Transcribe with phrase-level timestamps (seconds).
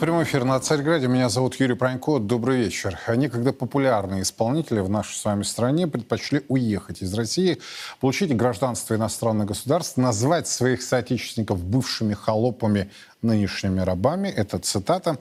[0.00, 1.08] Прямой эфир на Царьграде.
[1.08, 2.18] Меня зовут Юрий Пронько.
[2.18, 2.98] Добрый вечер.
[3.06, 7.60] Некогда популярные исполнители в нашей с вами стране предпочли уехать из России,
[8.00, 14.28] получить гражданство иностранных государств, назвать своих соотечественников бывшими холопами, нынешними рабами.
[14.28, 15.18] Это цитата.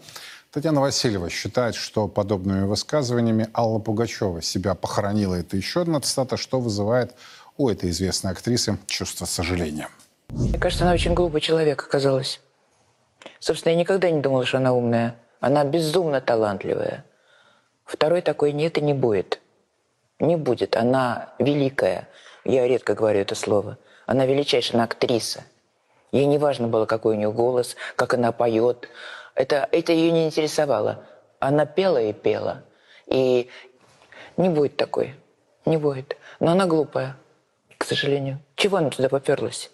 [0.49, 5.35] Татьяна Васильева считает, что подобными высказываниями Алла Пугачева себя похоронила.
[5.35, 7.15] Это еще одна цитата, что вызывает
[7.57, 9.89] у этой известной актрисы чувство сожаления.
[10.29, 12.39] Мне кажется, она очень глупый человек оказалась.
[13.39, 15.15] Собственно, я никогда не думала, что она умная.
[15.39, 17.05] Она безумно талантливая.
[17.85, 19.39] Второй такой нет и не будет.
[20.19, 20.75] Не будет.
[20.75, 22.07] Она великая.
[22.43, 23.77] Я редко говорю это слово.
[24.05, 25.43] Она величайшая, она актриса.
[26.11, 28.89] Ей не важно было, какой у нее голос, как она поет.
[29.35, 31.05] Это, это ее не интересовало.
[31.39, 32.63] Она пела и пела.
[33.05, 33.49] И
[34.35, 35.15] не будет такой.
[35.65, 36.17] Не будет.
[36.39, 37.15] Но она глупая,
[37.77, 38.39] к сожалению.
[38.55, 39.71] Чего она туда поперлась?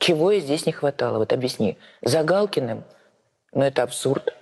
[0.00, 1.18] Чего ей здесь не хватало?
[1.18, 1.76] Вот объясни.
[2.00, 2.84] За Галкиным?
[3.52, 4.34] Ну, это абсурд.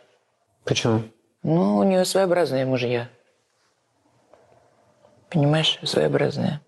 [0.65, 1.03] Почему?
[1.43, 3.09] Ну, у нее своеобразные мужья.
[5.29, 6.61] Понимаешь, своеобразные.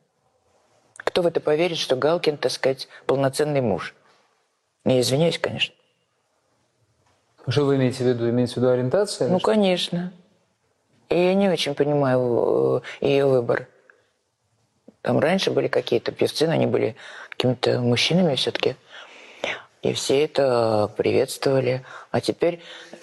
[0.96, 3.94] Кто в это поверит, что Галкин, так сказать, полноценный муж?
[4.84, 5.74] Я извиняюсь, конечно.
[7.46, 8.28] Что вы имеете в виду?
[8.28, 9.28] Имеете в виду ориентация?
[9.28, 10.12] Ну, конечно.
[11.08, 13.68] И я не очень понимаю э, ее выбор.
[15.02, 16.96] Там раньше были какие-то певцы, но они были
[17.30, 18.76] какими-то мужчинами все-таки.
[19.82, 21.84] И все это приветствовали.
[22.10, 22.60] А теперь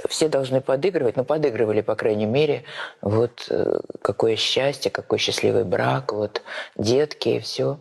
[0.07, 1.15] все должны подыгрывать.
[1.15, 2.65] Ну, подыгрывали, по крайней мере.
[3.01, 6.43] Вот э, какое счастье, какой счастливый брак, вот
[6.75, 7.79] детки и все.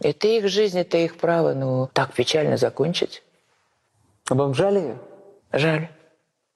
[0.00, 1.54] Это их жизнь, это их право.
[1.54, 3.24] Ну, так печально закончить.
[4.30, 4.98] А вам жаль ее?
[5.52, 5.88] Жаль.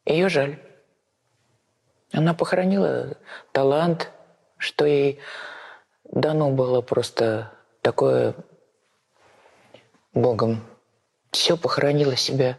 [0.07, 0.59] Ее жаль.
[2.13, 3.17] Она похоронила
[3.53, 4.11] талант,
[4.59, 5.19] что ей
[6.11, 8.35] дано было просто такое
[10.13, 10.61] Богом.
[11.31, 12.59] Все похоронило себя.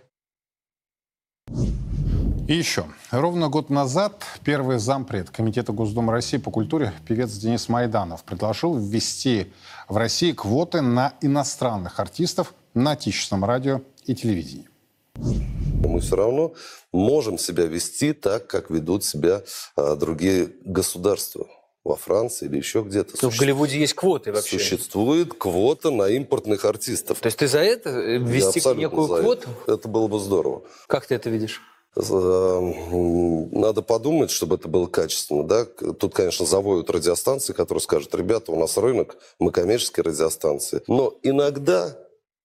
[2.47, 2.85] И еще.
[3.12, 9.53] Ровно год назад первый зампред Комитета Госдумы России по культуре певец Денис Майданов предложил ввести
[9.88, 14.68] в России квоты на иностранных артистов на отечественном радио и телевидении.
[15.16, 16.53] Мы все равно
[16.91, 19.44] можем себя вести так, как ведут себя
[19.75, 21.47] а, другие государства
[21.84, 23.16] во Франции или еще где-то.
[23.22, 24.59] Ну, в Голливуде есть квоты вообще.
[24.59, 27.19] Существует квота на импортных артистов.
[27.19, 29.50] То есть ты за это э, ввести Я некую за квоту?
[29.64, 29.74] Это.
[29.74, 30.64] это было бы здорово.
[30.88, 31.62] Как ты это видишь?
[31.96, 35.44] Надо подумать, чтобы это было качественно.
[35.44, 35.66] Да?
[35.66, 40.81] Тут, конечно, заводят радиостанции, которые скажут, ребята, у нас рынок, мы коммерческие радиостанции.
[40.88, 41.98] Но иногда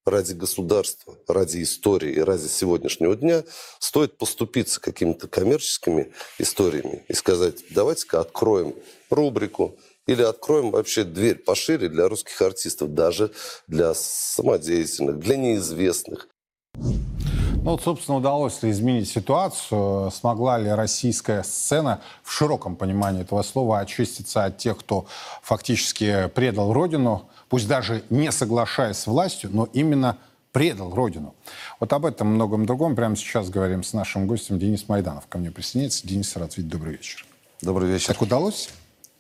[0.06, 3.42] ради государства, ради истории и ради сегодняшнего дня
[3.80, 8.74] стоит поступиться какими-то коммерческими историями и сказать, давайте-ка откроем
[9.10, 13.32] рубрику или откроем вообще дверь пошире для русских артистов, даже
[13.66, 16.28] для самодеятельных, для неизвестных.
[16.76, 20.12] Ну вот, собственно, удалось ли изменить ситуацию?
[20.12, 25.06] Смогла ли российская сцена в широком понимании этого слова очиститься от тех, кто
[25.42, 30.18] фактически предал Родину, пусть даже не соглашаясь с властью, но именно
[30.52, 31.34] предал Родину?
[31.80, 35.26] Вот об этом многом другом прямо сейчас говорим с нашим гостем Денис Майданов.
[35.26, 36.06] Ко мне присоединяется.
[36.06, 36.68] Денис, видеть.
[36.68, 37.26] Добрый вечер.
[37.60, 38.08] Добрый вечер.
[38.08, 38.70] Так удалось?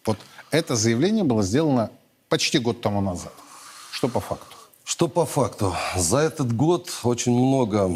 [0.04, 0.18] Вот
[0.50, 1.90] это заявление было сделано
[2.28, 3.32] почти год тому назад.
[3.90, 4.56] Что по факту?
[4.84, 5.74] Что по факту?
[5.96, 7.90] За этот год очень много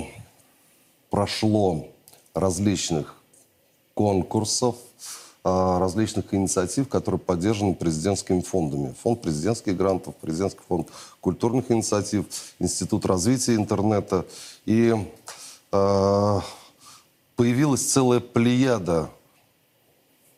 [1.10, 1.88] прошло
[2.34, 3.14] различных
[3.94, 4.76] конкурсов,
[5.42, 8.94] различных инициатив, которые поддержаны президентскими фондами.
[9.02, 10.88] Фонд президентских грантов, президентский фонд
[11.20, 12.26] культурных инициатив,
[12.58, 14.26] Институт развития интернета.
[14.66, 14.94] И
[15.72, 16.40] э,
[17.36, 19.08] появилась целая плеяда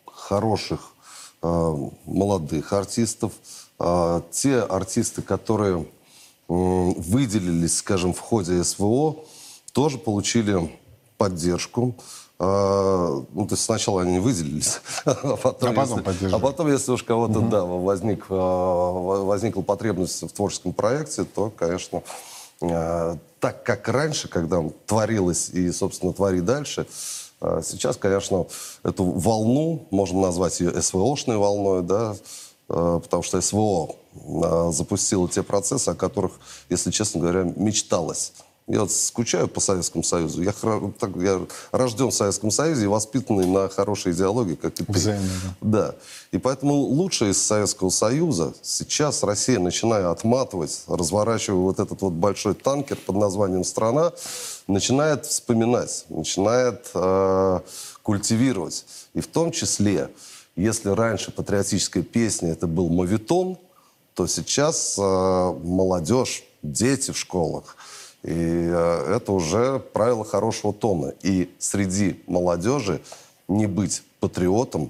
[0.05, 0.93] хороших
[1.41, 1.75] э,
[2.05, 3.33] молодых артистов.
[3.79, 5.85] Э, те артисты, которые э,
[6.47, 9.17] выделились, скажем, в ходе СВО,
[9.73, 10.79] тоже получили
[11.17, 11.95] поддержку.
[12.39, 16.91] А, ну, то есть сначала они выделились, а потом, а потом, если, а потом если
[16.91, 17.49] уж кого-то, угу.
[17.49, 18.91] да, возник, а,
[19.23, 22.01] возникла потребность в творческом проекте, то, конечно,
[22.61, 26.87] а, так как раньше, когда творилось и, собственно, твори дальше,
[27.61, 28.47] сейчас, конечно,
[28.83, 32.15] эту волну, можно назвать ее СВОшной волной, да,
[32.67, 33.95] потому что СВО
[34.71, 36.31] запустило те процессы, о которых,
[36.69, 38.31] если честно говоря, мечталось.
[38.67, 40.41] Я скучаю по Советскому Союзу.
[40.41, 40.53] Я,
[40.97, 44.91] так, я рожден в Советском Союзе и воспитанный на хорошей идеологии, как и ты.
[44.91, 45.29] Взаимно,
[45.59, 45.87] да.
[45.87, 45.95] да.
[46.31, 52.53] И поэтому лучшее из Советского Союза сейчас Россия, начиная отматывать, разворачивая вот этот вот большой
[52.53, 54.13] танкер под названием «Страна»,
[54.67, 57.59] начинает вспоминать, начинает э,
[58.01, 58.85] культивировать.
[59.13, 60.09] И в том числе,
[60.55, 63.57] если раньше патриотическая песня это был мовитон,
[64.13, 67.75] то сейчас э, молодежь, дети в школах–
[68.23, 71.13] И э, это уже правило хорошего тона.
[71.23, 73.01] И среди молодежи
[73.47, 74.89] не быть патриотом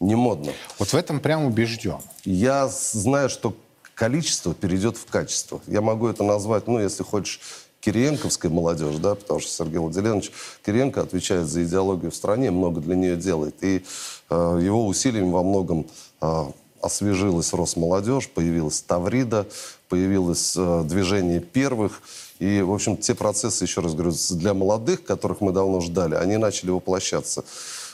[0.00, 0.52] не модно.
[0.78, 1.98] Вот в этом прям убежден.
[2.24, 3.56] Я знаю, что
[3.94, 5.60] количество перейдет в качество.
[5.66, 7.40] Я могу это назвать, ну, если хочешь,
[7.80, 10.32] Кириенковской молодежь, да, потому что Сергей Владимирович
[10.64, 13.62] Кириенко отвечает за идеологию в стране, много для нее делает.
[13.62, 13.84] И
[14.30, 15.86] э, его усилиями во многом
[16.22, 16.44] э,
[16.80, 19.46] освежилась Росмолодежь, появилась Таврида,
[19.94, 22.02] появилось э, движение первых.
[22.40, 26.36] И, в общем, те процессы, еще раз говорю, для молодых, которых мы давно ждали, они
[26.36, 27.44] начали воплощаться.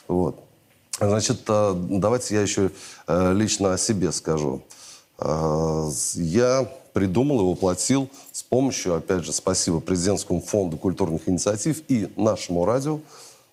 [0.08, 0.42] Вот.
[0.98, 2.70] Значит, э, давайте я еще
[3.06, 4.62] э, лично о себе скажу.
[6.14, 12.64] Я придумал и воплотил с помощью, опять же, спасибо Президентскому фонду культурных инициатив и нашему
[12.64, 13.00] радио,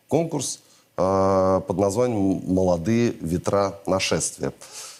[0.08, 0.62] конкурс
[0.96, 4.54] под названием «Молодые ветра нашествия».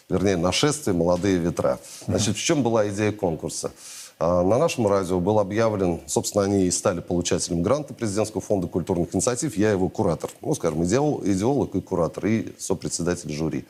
[0.10, 0.96] Вернее, «Нашествие.
[0.96, 1.80] Молодые ветра».
[2.08, 3.72] Значит, в чем была идея конкурса?
[4.20, 9.14] А, На нашем радио был объявлен, собственно, они и стали получателем гранта Президентского фонда культурных
[9.14, 9.58] инициатив.
[9.58, 10.30] Я его куратор.
[10.42, 13.66] Ну, скажем, идеол- идеолог и куратор, и сопредседатель жюри.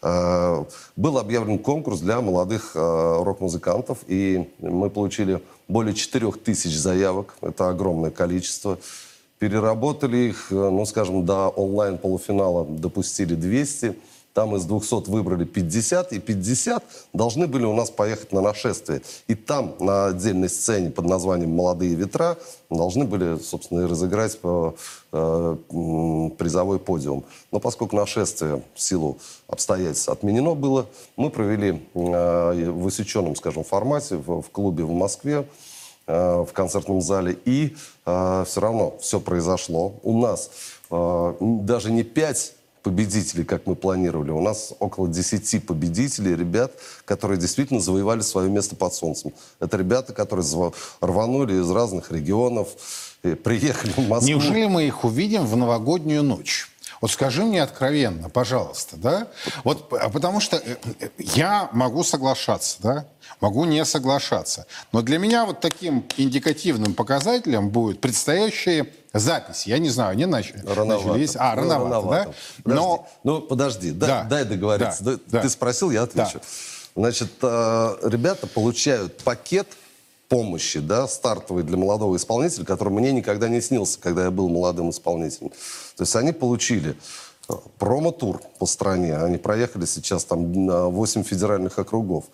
[0.00, 0.64] А,
[0.96, 7.34] Был объявлен конкурс для молодых а, рок-музыкантов, и мы получили более 4 тысяч заявок.
[7.42, 8.78] Это огромное количество.
[9.38, 13.94] Переработали их, э, ну, скажем, до онлайн-полуфинала допустили 200.
[14.34, 19.00] Там из 200 выбрали 50, и 50 должны были у нас поехать на нашествие.
[19.28, 22.36] И там, на отдельной сцене под названием «Молодые ветра»,
[22.68, 25.56] должны были, собственно, и разыграть э,
[26.36, 27.24] призовой подиум.
[27.52, 30.86] Но поскольку нашествие в силу обстоятельств отменено было,
[31.16, 35.46] мы провели э, в усеченном, скажем, формате в, в клубе в Москве,
[36.08, 37.38] э, в концертном зале.
[37.44, 39.94] И э, все равно все произошло.
[40.02, 40.50] У нас
[40.90, 42.54] э, даже не пять
[42.84, 44.30] победителей, как мы планировали.
[44.30, 46.72] У нас около 10 победителей, ребят,
[47.04, 49.32] которые действительно завоевали свое место под солнцем.
[49.58, 50.46] Это ребята, которые
[51.00, 52.68] рванули из разных регионов,
[53.24, 54.28] и приехали в Москву.
[54.28, 56.70] Неужели мы их увидим в новогоднюю ночь?
[57.00, 59.28] Вот скажи мне откровенно, пожалуйста, да?
[59.64, 63.06] Вот, а потому что э, э, я могу соглашаться, да?
[63.40, 64.66] Могу не соглашаться.
[64.92, 69.68] Но для меня вот таким индикативным показателем будет предстоящие записи.
[69.68, 70.58] Я не знаю, они начали.
[70.66, 71.06] Рановато.
[71.08, 72.24] начали есть- А, Ну, рановато, да?
[72.62, 72.82] Подожди.
[72.82, 74.22] Но Ну, подожди, дай, Да.
[74.24, 75.02] дай договориться.
[75.04, 75.12] Да.
[75.12, 75.40] Да- Да.
[75.42, 76.40] Ты спросил, я отвечу.
[76.96, 79.66] Значит, э, ребята получают пакет
[80.28, 84.90] помощи, да, стартовый для молодого исполнителя, который мне никогда не снился, когда я был молодым
[84.90, 85.50] исполнителем.
[85.96, 86.96] То есть они получили
[87.48, 89.16] э, промо-тур по стране.
[89.16, 92.24] Они проехали сейчас там на 8 федеральных округов.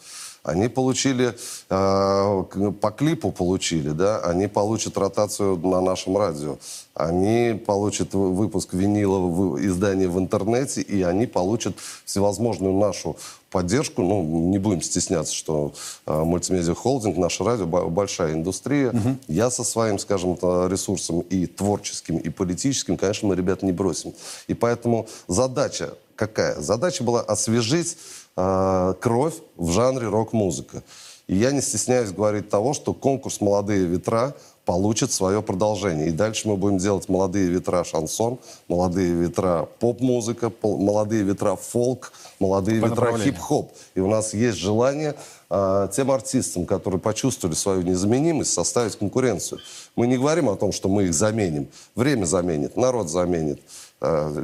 [0.42, 1.34] Они получили,
[1.68, 2.44] э,
[2.80, 6.56] по клипу получили, да, они получат ротацию на нашем радио,
[6.94, 11.74] они получат вы- выпуск винилового вы- издания в интернете, и они получат
[12.06, 13.16] всевозможную нашу
[13.50, 14.02] поддержку.
[14.02, 15.72] Ну, не будем стесняться, что
[16.06, 18.92] э, мультимедиа холдинг, наше радио, бо- большая индустрия.
[19.28, 20.34] Я со своим, скажем,
[20.68, 24.12] ресурсом и творческим, и политическим, конечно, мы ребят не бросим.
[24.46, 26.60] И поэтому задача какая?
[26.60, 27.96] Задача была освежить
[28.36, 30.82] э, кровь в жанре рок-музыка.
[31.26, 34.34] И я не стесняюсь говорить того, что конкурс «Молодые ветра»
[34.70, 36.06] получит свое продолжение.
[36.06, 42.80] И дальше мы будем делать «Молодые ветра» шансон, «Молодые ветра» поп-музыка, «Молодые ветра» фолк, «Молодые
[42.80, 43.72] По ветра» хип-хоп.
[43.96, 45.16] И у нас есть желание
[45.50, 49.58] э, тем артистам, которые почувствовали свою незаменимость, составить конкуренцию.
[49.96, 51.66] Мы не говорим о том, что мы их заменим.
[51.96, 53.60] Время заменит, народ заменит,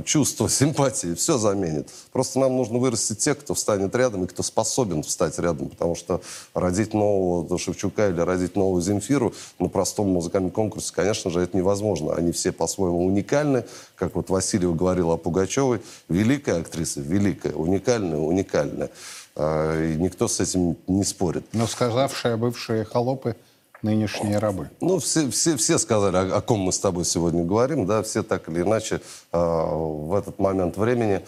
[0.04, 1.88] чувство, симпатии, все заменит.
[2.12, 5.68] Просто нам нужно вырастить тех, кто встанет рядом и кто способен встать рядом.
[5.70, 6.20] Потому что
[6.54, 12.14] родить нового Шевчука или родить новую Земфиру на простом музыкальном конкурсе, конечно же, это невозможно.
[12.14, 13.64] Они все по-своему уникальны.
[13.94, 15.80] Как вот Васильева говорила о Пугачевой.
[16.08, 18.90] Великая актриса, великая, уникальная, уникальная.
[19.34, 21.44] А, И никто с этим не спорит.
[21.52, 23.36] но сказавшие бывшие холопы
[23.82, 24.70] нынешние рабы.
[24.80, 28.22] Ну, все, все, все сказали, о, о ком мы с тобой сегодня говорим, да, все
[28.22, 29.00] так или иначе
[29.32, 31.22] э, в этот момент времени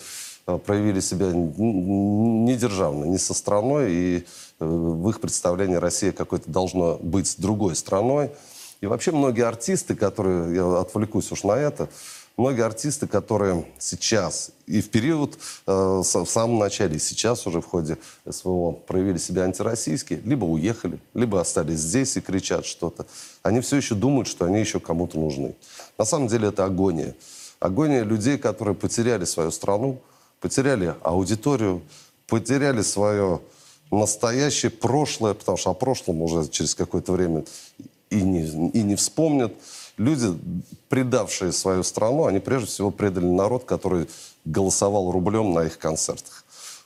[0.47, 4.17] э, проявили себя н- н- недержавно, не со страной, и
[4.61, 8.31] э, в их представлении Россия какой-то должна быть другой страной.
[8.81, 11.89] И вообще многие артисты, которые, я отвлекусь уж на это,
[12.39, 17.67] многие артисты, которые сейчас и в период, э, в самом начале, и сейчас уже в
[17.67, 23.07] ходе СВО проявили себя антироссийски, либо уехали, либо остались здесь и кричат что-то.
[23.43, 25.55] Они все еще думают, что они еще кому-то нужны.
[25.99, 27.15] На самом деле это агония.
[27.61, 30.01] Агония людей, которые потеряли свою страну,
[30.41, 31.83] потеряли аудиторию,
[32.29, 33.41] потеряли свое
[33.91, 37.45] настоящее прошлое, потому что о прошлом уже через какое-то время
[38.11, 39.53] и не, и не вспомнят.
[39.97, 40.27] Люди,
[40.89, 44.09] предавшие свою страну, они прежде всего предали народ, который
[44.45, 46.45] голосовал рублем на их концертах.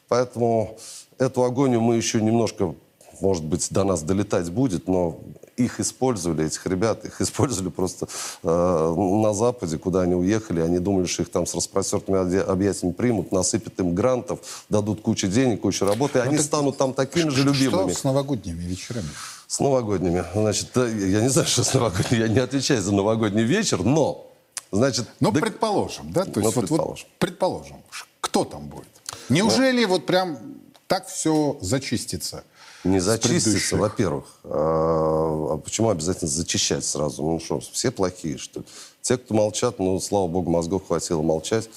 [0.08, 0.76] Поэтому
[1.18, 2.74] эту агонию мы еще немножко,
[3.20, 5.18] может быть, до нас долетать будет, но
[5.56, 8.08] их использовали, этих ребят, их использовали просто
[8.42, 10.60] э, на Западе, куда они уехали.
[10.60, 15.28] Они думали, что их там с распростертыми объя- объятиями примут, насыпят им грантов, дадут кучу
[15.28, 17.90] денег, кучу работы, и они станут там такими же любимыми.
[17.92, 19.08] Что с новогодними вечерами?
[19.46, 20.24] С новогодними.
[20.34, 22.20] Значит, да, я не знаю, что с новогодними.
[22.22, 24.30] Я не отвечаю за новогодний вечер, но,
[24.70, 25.06] значит...
[25.20, 26.24] Ну, да- предположим, да?
[26.24, 27.06] То Ну, есть вот- вот предположим.
[27.18, 27.76] предположим.
[27.90, 28.88] Ш- Кто там будет?
[29.28, 30.38] Неужели вот прям
[30.86, 32.44] так все зачистится?
[32.84, 34.24] Не зачиститься, во-первых.
[34.44, 37.22] А, а почему обязательно зачищать сразу?
[37.22, 38.66] Ну что, все плохие, что ли?
[39.02, 41.68] Те, кто молчат, ну, слава богу, мозгов хватило молчать.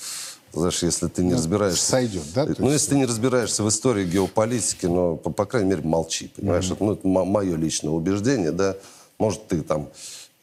[0.53, 1.85] Знаешь, если ты не разбираешься...
[1.85, 2.47] сойдет, да?
[2.57, 6.71] Ну, если ты не разбираешься в истории геополитики, ну, по, по крайней мере, молчи, понимаешь?
[6.71, 8.75] Это, ну, это мое личное убеждение, да.
[9.17, 9.89] Может, ты там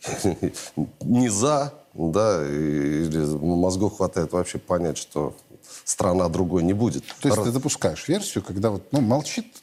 [1.00, 5.34] не за, да, или мозгов хватает вообще понять, что
[5.84, 7.04] страна другой не будет.
[7.20, 9.61] То есть ты допускаешь версию, когда вот, ну, молчит,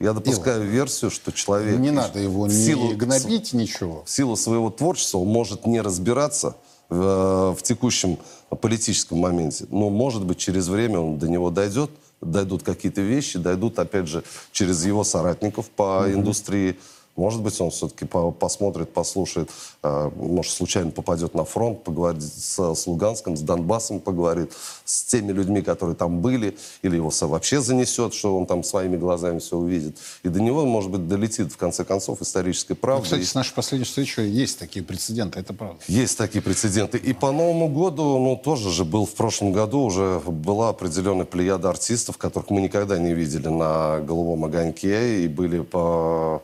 [0.00, 1.78] Я допускаю версию, что человек...
[1.78, 4.04] не надо его в не силу- гнобить, ничего.
[4.04, 6.56] в силу своего творчества он может не разбираться
[6.88, 8.18] в, в текущем
[8.60, 11.90] политическом моменте, но, может быть, через время он до него дойдет,
[12.20, 16.78] дойдут какие-то вещи, дойдут, опять же, через его соратников по индустрии.
[17.18, 19.50] Может быть, он все-таки по- посмотрит, послушает,
[19.82, 24.52] э, может, случайно попадет на фронт, поговорит с, с Луганском, с Донбассом поговорит,
[24.84, 29.40] с теми людьми, которые там были, или его вообще занесет, что он там своими глазами
[29.40, 29.98] все увидит.
[30.22, 33.02] И до него, может быть, долетит, в конце концов, историческая Ну, правда.
[33.04, 35.80] кстати, И- с нашей последней встречи есть такие прецеденты, это правда.
[35.88, 36.98] есть такие прецеденты.
[36.98, 41.70] И по Новому году, ну, тоже же был в прошлом году, уже была определенная плеяда
[41.70, 46.42] артистов, которых мы никогда не видели на «Голубом огоньке», и были по,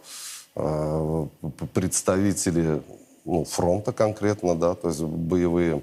[1.73, 2.83] представители
[3.25, 5.83] ну, фронта конкретно, да, то есть боевые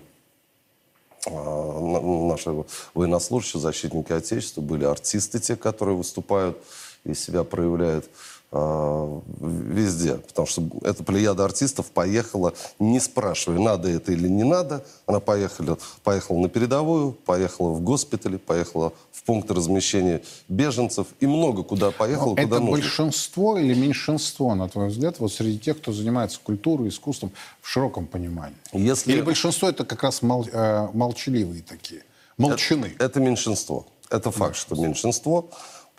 [1.26, 2.64] э, на- наши
[2.94, 6.58] военнослужащие, защитники Отечества, были артисты те, которые выступают
[7.04, 8.06] и себя проявляют.
[8.06, 8.10] э,
[8.52, 10.16] везде.
[10.16, 14.84] Потому что эта плеяда артистов поехала, не спрашивая, надо это или не надо.
[15.06, 21.64] Она поехала, поехала на передовую, поехала в госпитали, поехала в пункты размещения беженцев и много
[21.64, 22.72] куда поехала, Но куда это нужно.
[22.72, 27.32] большинство или меньшинство, на твой взгляд, вот среди тех, кто занимается культурой, искусством
[27.62, 28.58] в широком понимании?
[28.74, 32.04] Если- Или большинство это как раз мол- э, молчаливые такие,
[32.38, 32.94] молчаны?
[33.00, 33.86] Это меньшинство.
[34.10, 35.50] Это факт, что меньшинство.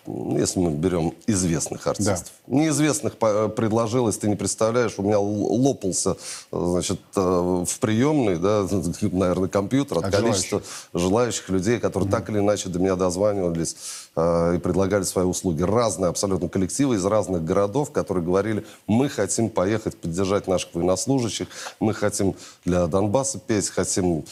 [0.04, 2.32] Ну, Если мы берем известных артистов.
[2.48, 6.16] Неизвестных по- предложилось, ты не представляешь, у меня лопался,
[6.50, 8.66] э, значит, э, в приемной, да,
[9.12, 11.48] наверное, компьютер от, От количества желающих.
[11.50, 13.76] людей, которые так или иначе до меня дозванивались
[14.16, 15.62] э, и предлагали свои услуги.
[15.62, 21.46] Разные абсолютно коллективы из разных городов, которые говорили, мы хотим поехать поддержать наших военнослужащих,
[21.78, 24.24] мы хотим для Донбасса петь, хотим...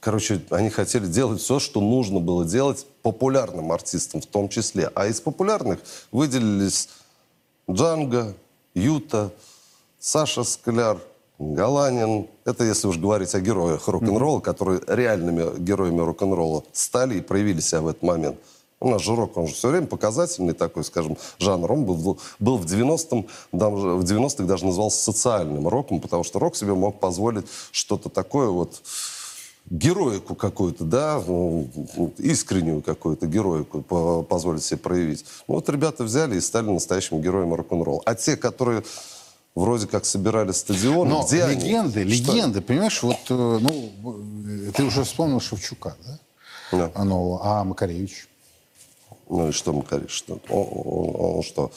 [0.00, 4.90] Короче, они хотели делать все, что нужно было делать популярным артистам в том числе.
[4.94, 5.78] А из популярных
[6.10, 6.88] выделились
[7.70, 8.34] Джанго,
[8.74, 9.30] Юта,
[10.00, 10.98] Саша Скляр,
[11.38, 12.26] Галанин.
[12.44, 17.82] Это если уж говорить о героях рок-н-ролла, которые реальными героями рок-н-ролла стали и проявили себя
[17.82, 18.38] в этот момент.
[18.80, 21.70] У нас же рок, он же все время показательный такой, скажем, жанр.
[21.70, 26.40] Он был, в- был в 90-м, даже- в 90-х даже назывался социальным роком, потому что
[26.40, 28.82] рок себе мог позволить что-то такое вот
[29.70, 31.22] героику какую-то, да,
[32.18, 35.24] искреннюю какую-то героику по- позволить себе проявить.
[35.48, 38.02] Ну, вот ребята взяли и стали настоящими героями рок-н-ролла.
[38.04, 38.82] А те, которые
[39.54, 41.64] вроде как собирали стадионы, Но где они?
[41.64, 42.32] легенды, Что?
[42.32, 43.90] легенды, понимаешь, вот, э, ну,
[44.68, 46.18] э, ты уже вспомнил Шевчука, да?
[46.72, 46.90] Да.
[46.94, 48.28] А, ну, а Макаревич?
[49.28, 50.10] Ну и что Макаревич?
[50.10, 50.40] Что?
[50.48, 51.70] Он, он- он что,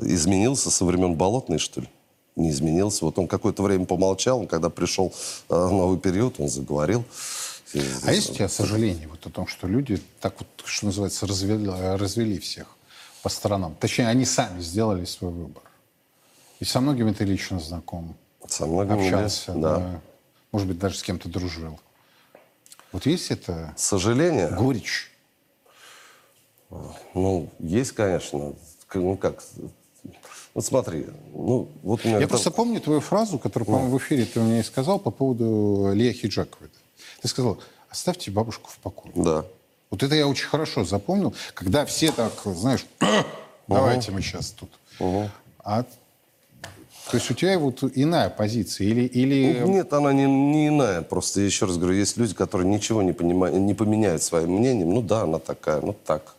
[0.00, 1.88] изменился со времен Болотной, что ли?
[2.38, 3.04] Не изменился.
[3.04, 5.12] Вот он какое-то время помолчал, когда пришел
[5.48, 7.04] э, новый период, он заговорил.
[8.04, 11.68] А есть у тебя сожаление вот о том, что люди так вот, что называется, развели,
[11.68, 12.68] развели всех
[13.22, 13.74] по сторонам?
[13.78, 15.62] Точнее, они сами сделали свой выбор.
[16.60, 18.16] И со многими ты лично знаком.
[18.46, 19.76] Со многими, Общался, да.
[19.76, 20.00] да.
[20.52, 21.78] Может быть, даже с кем-то дружил.
[22.92, 24.48] Вот есть это Сожаление?
[24.48, 25.10] горечь?
[27.14, 28.54] Ну, есть, конечно.
[28.94, 29.42] Ну, как?
[30.58, 32.18] Вот смотри, ну, вот у меня...
[32.18, 35.92] Я это- просто помню твою фразу, которую, по-моему, в эфире ты мне сказал по поводу
[35.94, 36.68] Лия Хиджаковой.
[37.22, 39.12] Ты сказал, оставьте бабушку в покое.
[39.14, 39.44] Да.
[39.88, 42.84] Вот это я очень хорошо запомнил, когда все так, знаешь,
[43.68, 44.68] давайте мы сейчас тут.
[45.62, 48.88] А, то есть у тебя вот иная позиция?
[48.88, 49.62] Или, или...
[49.64, 51.02] Нет, она не, не иная.
[51.02, 54.92] Просто, еще раз говорю, есть люди, которые ничего не, понимают, не поменяют своим мнением.
[54.92, 56.34] Ну да, она такая, ну так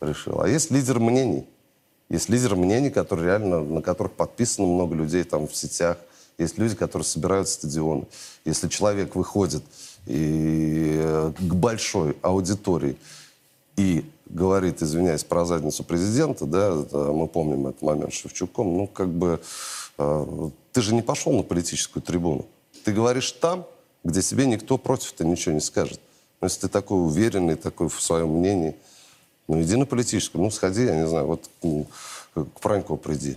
[0.00, 0.44] решила.
[0.44, 1.46] А есть лидер мнений.
[2.10, 5.96] Есть лидер мнений, которые реально, на которых подписано много людей там в сетях.
[6.38, 8.06] Есть люди, которые собирают стадионы.
[8.44, 9.62] Если человек выходит
[10.06, 12.96] и, э, к большой аудитории
[13.76, 19.08] и говорит, извиняюсь, про задницу президента, да, мы помним этот момент с Шевчуком, ну, как
[19.08, 19.40] бы
[19.98, 22.46] э, ты же не пошел на политическую трибуну.
[22.84, 23.66] Ты говоришь там,
[24.02, 26.00] где себе никто против-то ничего не скажет.
[26.40, 28.76] Но если ты такой уверенный, такой в своем мнении,
[29.50, 31.86] ну иди на политическую, ну сходи, я не знаю, вот м,
[32.34, 33.36] к Пранькову приди,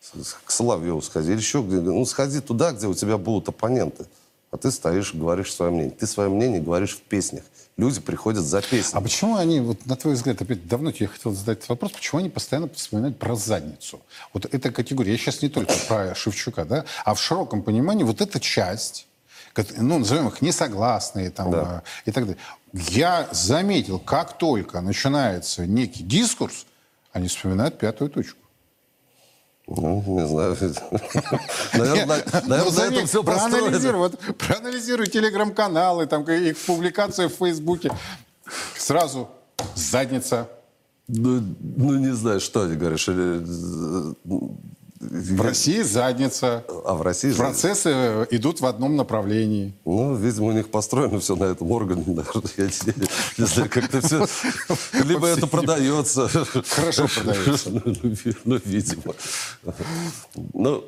[0.00, 4.06] с- к Соловьеву сходи, или еще ну сходи туда, где у тебя будут оппоненты.
[4.50, 5.90] А ты стоишь и говоришь свое мнение.
[5.92, 7.44] Ты свое мнение говоришь в песнях.
[7.76, 9.00] Люди приходят за А песней.
[9.00, 12.30] почему они, вот на твой взгляд, опять давно тебе хотел задать этот вопрос, почему они
[12.30, 14.00] постоянно вспоминают про задницу?
[14.34, 18.20] Вот эта категория, я сейчас не только про Шевчука, да, а в широком понимании вот
[18.20, 19.06] эта часть,
[19.78, 21.82] ну, назовем их несогласные там, Да.
[22.04, 22.38] э, и так далее.
[22.72, 26.66] Я заметил, как только начинается некий дискурс,
[27.12, 28.36] они вспоминают пятую точку.
[29.66, 30.56] Ну, не знаю.
[31.74, 37.92] Наверное, на- этом все проанализируй, телеграм-каналы, там, их публикации в Фейсбуке.
[38.76, 39.28] Сразу
[39.74, 40.48] задница,
[41.08, 43.08] Ну, ну, не знаю, что они говоришь.
[43.08, 44.14] или, э,
[45.00, 46.62] В России задница.
[46.84, 47.32] А в России...
[47.32, 49.72] Процессы э, идут в одном направлении.
[49.86, 52.04] Ну, видимо, у них построено все на этом органе.
[52.58, 52.94] Я не,
[53.38, 54.26] не знаю, как это все...
[55.04, 56.28] Либо это продается.
[56.28, 57.70] Хорошо продается.
[57.80, 57.82] Ну,
[58.44, 59.14] ну, видимо.
[60.52, 60.84] Ну,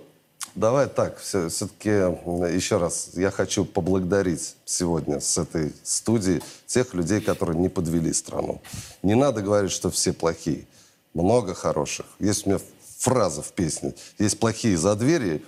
[0.54, 1.18] давай так.
[1.18, 8.12] Все-таки еще раз я хочу поблагодарить сегодня с этой студии тех людей, которые не подвели
[8.12, 8.60] страну.
[9.02, 10.66] Не надо говорить, что все плохие.
[11.14, 12.06] Много хороших.
[12.18, 12.60] Есть у меня
[13.02, 13.94] фраза в песне.
[14.18, 15.42] Есть плохие за дверью,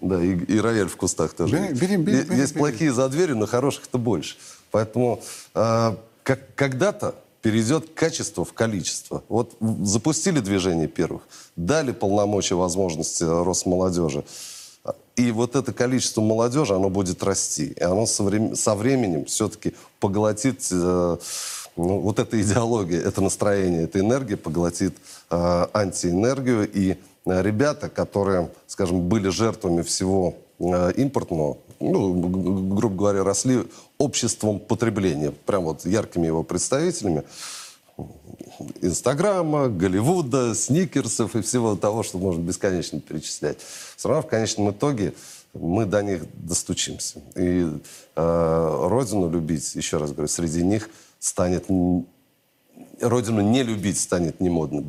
[0.00, 1.56] да, и, и рояль в кустах тоже.
[1.56, 2.60] Бери, бери, бери, Есть бери.
[2.60, 4.36] плохие за дверью, но хороших-то больше.
[4.70, 5.20] Поэтому
[5.54, 9.24] э, как, когда-то перейдет качество в количество.
[9.28, 11.22] Вот запустили движение первых,
[11.56, 14.22] дали полномочия, возможности Росмолодежи.
[15.16, 17.74] И вот это количество молодежи, оно будет расти.
[17.76, 20.68] И оно со, врем- со временем все-таки поглотит...
[20.70, 21.16] э,
[21.76, 24.94] ну, вот эта идеология, это настроение, эта энергия поглотит
[25.30, 26.70] э, антиэнергию.
[26.72, 32.14] И э, ребята, которые, скажем, были жертвами всего э, импортного, ну,
[32.74, 33.64] грубо говоря, росли
[33.98, 37.24] обществом потребления, прям вот яркими его представителями,
[38.82, 43.58] Инстаграма, Голливуда, сникерсов и всего того, что можно бесконечно перечислять.
[43.96, 45.14] Все равно в конечном итоге
[45.54, 47.20] мы до них достучимся.
[47.36, 47.66] И
[48.16, 51.66] э, Родину любить, еще раз говорю, среди них станет...
[53.00, 54.84] Родину не любить станет не модно.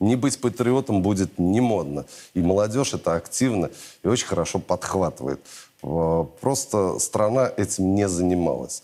[0.00, 2.04] Не быть патриотом будет не модно.
[2.34, 3.70] И молодежь это активно
[4.02, 5.40] и очень хорошо подхватывает.
[5.82, 8.82] Э, Просто страна этим не занималась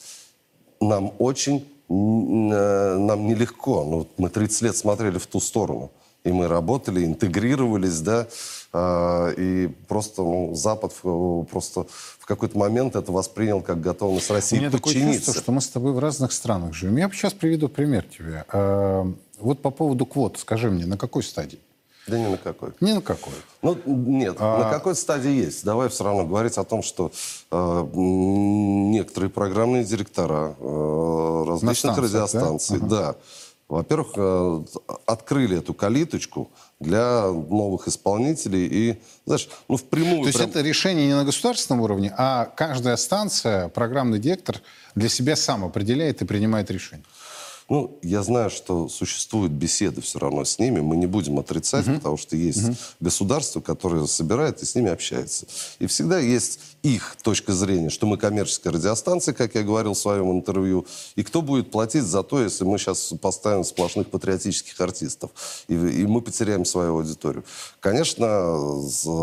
[0.81, 3.85] нам очень, э, нам нелегко.
[3.85, 5.91] Ну, мы 30 лет смотрели в ту сторону.
[6.25, 8.27] И мы работали, интегрировались, да,
[8.73, 10.93] и просто ну, Запад
[11.51, 11.87] просто
[12.19, 15.25] в какой-то момент это воспринял как готовность У России меня такое подчиниться.
[15.27, 16.97] чувство, что мы с тобой в разных странах живем.
[16.97, 18.45] Я сейчас приведу пример тебе.
[18.53, 19.05] Э,
[19.41, 21.59] Вот по поводу квот, скажи мне, на какой стадии?
[22.07, 22.71] Да ни на какой.
[22.81, 23.33] Не на какой.
[23.63, 25.65] Ну, нет, А- на какой стадии есть.
[25.65, 27.11] Давай все равно говорить о том, что
[27.51, 32.03] э, некоторые программные директора э, различных станциях, да?
[32.03, 33.15] радиостанций, да,
[33.71, 34.65] во-первых, э,
[35.07, 40.23] открыли эту калиточку для новых исполнителей и, знаешь, ну, впрямую...
[40.23, 44.61] То есть прям- это решение не на государственном уровне, а каждая станция, программный директор
[44.95, 47.05] для себя сам определяет и принимает решение.
[47.71, 50.81] Ну, я знаю, что существуют беседы все равно с ними.
[50.81, 52.65] Мы не будем отрицать, потому что есть
[52.99, 55.47] государство, которое собирает и с ними общается.
[55.79, 60.33] И всегда есть их точка зрения, что мы коммерческая радиостанция, как я говорил в своем
[60.33, 65.31] интервью, и кто будет платить за то, если мы сейчас поставим сплошных патриотических артистов,
[65.69, 67.45] и, и мы потеряем свою аудиторию.
[67.79, 68.57] Конечно,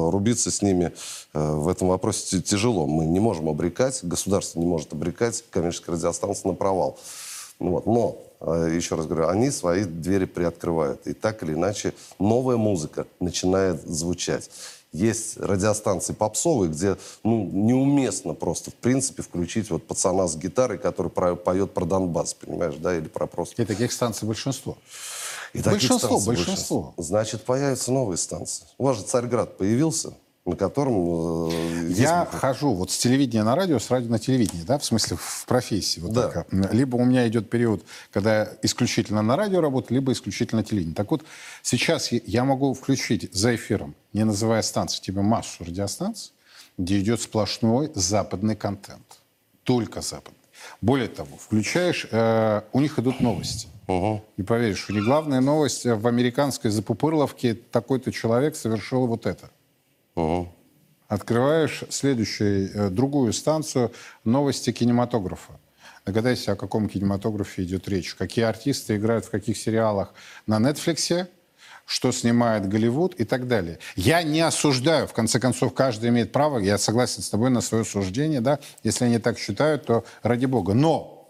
[0.09, 0.93] рубиться с ними
[1.33, 2.87] э, в этом вопросе тяжело.
[2.87, 6.97] Мы не можем обрекать, государство не может обрекать коммерческую радиостанцию на провал.
[7.59, 7.85] Вот.
[7.87, 11.07] Но, еще раз говорю, они свои двери приоткрывают.
[11.07, 14.49] И так или иначе новая музыка начинает звучать.
[14.93, 21.11] Есть радиостанции попсовые, где ну, неуместно просто, в принципе, включить вот пацана с гитарой, который
[21.11, 23.61] про- поет про Донбасс, понимаешь, да, или про просто...
[23.61, 24.77] И таких станций большинство.
[25.53, 26.93] И таких Большинство, станций большинство.
[26.97, 28.65] Значит, появятся новые станции.
[28.77, 30.13] У вас же Царьград появился,
[30.47, 31.49] на котором...
[31.51, 35.17] э, Я хожу вот с телевидения на радио, с радио на телевидение, да, в смысле
[35.19, 35.99] в профессии.
[35.99, 36.29] Вот Да.
[36.29, 36.47] так.
[36.73, 40.95] Либо у меня идет период, когда я исключительно на радио работаю, либо исключительно на телевидении.
[40.95, 41.23] Так вот,
[41.61, 46.31] сейчас я- могу включить за эфиром, не называя станции, тебе массу радиостанций,
[46.77, 49.19] где идет сплошной западный контент.
[49.63, 50.37] Только западный.
[50.81, 53.67] Более того, включаешь, э, у них идут новости.
[54.37, 59.49] И поверишь, у них главная новость в американской запупырловке такой-то человек совершил вот это.
[61.07, 63.93] Открываешь следующую, э, другую станцию
[64.25, 65.53] новости кинематографа.
[66.05, 68.13] Догадайся, о каком кинематографе идет речь.
[68.15, 70.13] Какие артисты играют в каких сериалах
[70.45, 71.27] на Netflix,
[71.85, 73.79] что снимает Голливуд и так далее.
[73.95, 77.85] Я не осуждаю, в конце концов, каждый имеет право, я согласен с тобой на свое
[77.85, 80.73] суждение, да, если они так считают, то ради бога.
[80.73, 81.29] Но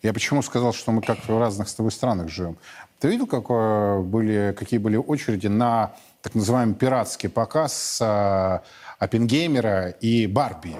[0.00, 2.56] я почему сказал, что мы как в разных с тобой странах живем?
[2.98, 8.60] Ты видел, какое были, какие были очереди на так называемый пиратский показ э,
[8.98, 10.76] Оппенгеймера и Барби?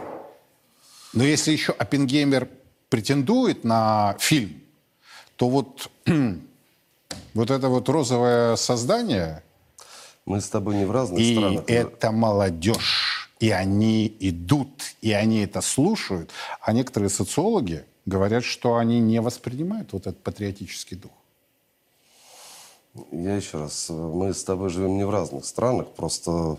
[1.12, 2.48] Но если еще Оппенгеймер
[2.88, 4.62] претендует на фильм,
[5.37, 5.90] то вот,
[7.35, 9.42] вот это вот розовое создание,
[10.24, 11.64] Мы с тобой не в разных и странах.
[11.66, 19.00] это молодежь, и они идут, и они это слушают, а некоторые социологи говорят, что они
[19.00, 21.12] не воспринимают вот этот патриотический дух.
[23.11, 26.59] Я еще раз, мы с тобой живем не в разных странах, просто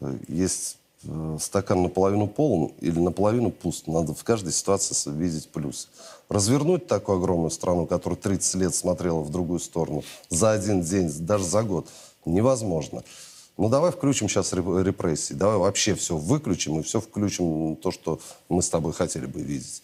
[0.00, 3.86] э, есть э, стакан наполовину полон или наполовину пуст.
[3.86, 5.90] Надо в каждой ситуации видеть плюс.
[6.30, 11.44] Развернуть такую огромную страну, которая 30 лет смотрела в другую сторону, за один день, даже
[11.44, 11.86] за год,
[12.24, 13.04] невозможно.
[13.58, 18.20] Ну давай включим сейчас реп- репрессии, давай вообще все выключим и все включим то, что
[18.48, 19.82] мы с тобой хотели бы видеть.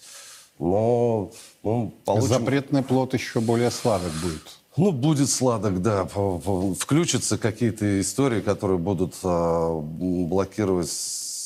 [0.58, 1.30] Но
[1.62, 2.28] мы получим...
[2.28, 4.60] Запретный плод еще более сладок будет.
[4.76, 6.06] Ну, будет сладок, да.
[6.06, 10.90] Включатся какие-то истории, которые будут а, блокировать,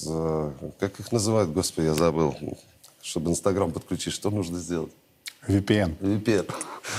[0.06, 2.36] а, как их называют, господи, я забыл.
[3.02, 4.92] Чтобы Инстаграм подключить, что нужно сделать?
[5.48, 5.96] VPN.
[6.00, 6.50] VPN.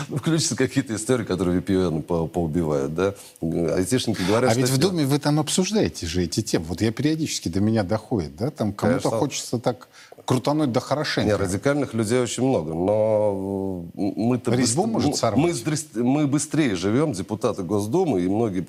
[0.10, 3.13] Ну, включатся какие-то истории, которые VPN по- поубивают, да.
[3.41, 6.65] Айтишники говорят, А что ведь в Думе вы там обсуждаете же эти темы.
[6.65, 8.49] Вот я периодически до меня доходит, да?
[8.49, 9.88] Там кому-то хочется так
[10.25, 11.38] крутануть до хорошенько.
[11.38, 14.51] радикальных людей очень много, но мы-то...
[14.55, 15.63] Резьбу быстр- может сорвать.
[15.95, 18.65] Мы, мы быстрее живем, депутаты Госдумы и многие,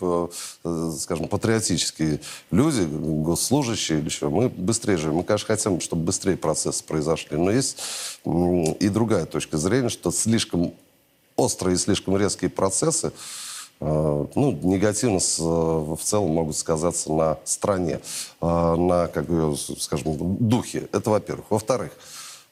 [0.65, 5.15] э, скажем, патриотические люди, госслужащие или еще, мы быстрее живем.
[5.15, 7.39] Мы, конечно, хотим, чтобы быстрее процессы произошли.
[7.39, 7.79] Но есть
[8.27, 10.73] и другая точка зрения, что слишком
[11.37, 13.13] острые и слишком резкие процессы
[13.81, 18.01] э, ну, негативно с- в целом могут сказаться на стране,
[18.41, 20.17] э, на, как бы, скажем,
[20.49, 20.89] духе.
[20.93, 21.47] Это во-первых.
[21.51, 21.91] Во-вторых,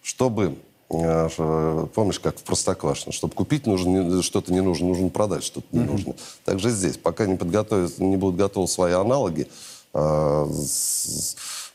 [0.02, 0.56] чтобы
[0.90, 3.12] э, Помнишь, как в Простоквашино?
[3.12, 6.14] Чтобы купить нужно что-то не нужно, нужно продать что-то не нужно.
[6.44, 6.98] Также здесь.
[6.98, 9.48] Пока не подготовят, не будут готовы свои аналоги,
[9.94, 10.46] э,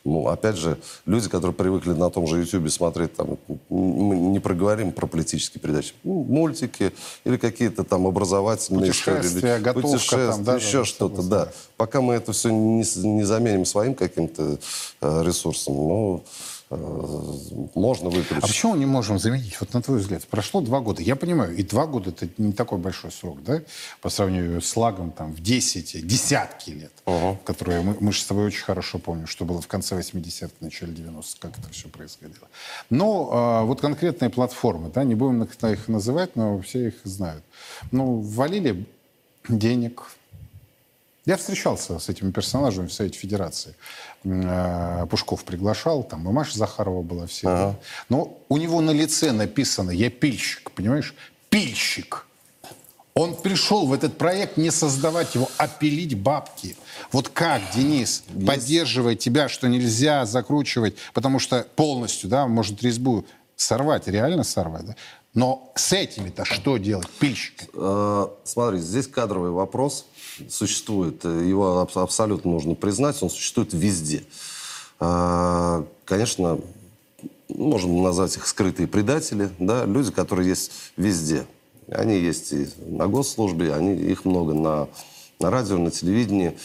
[0.05, 3.37] ну, опять же, люди, которые привыкли на том же YouTube смотреть, там,
[3.69, 6.93] мы не проговорим про политические передачи, ну, мультики
[7.25, 9.17] или какие-то там образовательные истории.
[9.17, 11.45] Путешествия, готовка там, Путешествия, да, еще да, что-то, да.
[11.45, 11.51] да.
[11.75, 14.57] Пока мы это все не, не заменим своим каким-то
[15.01, 18.43] э, ресурсом, ну, э, можно выключить.
[18.43, 19.59] А почему мы не можем заменить?
[19.59, 21.01] Вот на твой взгляд, прошло два года.
[21.01, 23.61] Я понимаю, и два года это не такой большой срок, да?
[24.01, 26.91] По сравнению с лагом там в 10, десятки лет,
[27.43, 30.93] которые мы, мы же с тобой очень хорошо помним, что было в конце 80-х, начале
[30.93, 32.47] 90-х, как это все происходило.
[32.91, 37.43] Но а, вот конкретные платформы, да, не будем их- их называть, но все их знают.
[37.91, 38.85] Ну, ввалили
[39.47, 40.03] денег,
[41.25, 43.75] я встречался с этими персонажами в Совете Федерации.
[44.23, 47.75] Э, Пушков приглашал, там и Маша Захарова была все.
[48.09, 51.13] Но у него на лице написано «Я пильщик», понимаешь?
[51.49, 52.25] Пильщик.
[53.13, 56.77] Он пришел в этот проект не создавать его, а пилить бабки.
[57.11, 64.07] Вот как, Денис, поддерживает тебя, что нельзя закручивать, потому что полностью, да, может резьбу сорвать,
[64.07, 64.95] реально сорвать, да?
[65.35, 67.67] Но с этими-то что делать, пильщики?
[67.73, 70.05] Э, Смотри, здесь кадровый вопрос
[70.49, 71.23] существует.
[71.23, 73.21] э, Его абс- абсолютно нужно признать.
[73.21, 74.23] Он существует везде.
[74.99, 76.59] Э, Конечно,
[77.49, 81.45] можем назвать их скрытые предатели, да, люди, которые есть везде.
[81.91, 84.87] Они есть и на госслужбе, они, их много на,
[85.39, 86.57] на радио, на телевидении.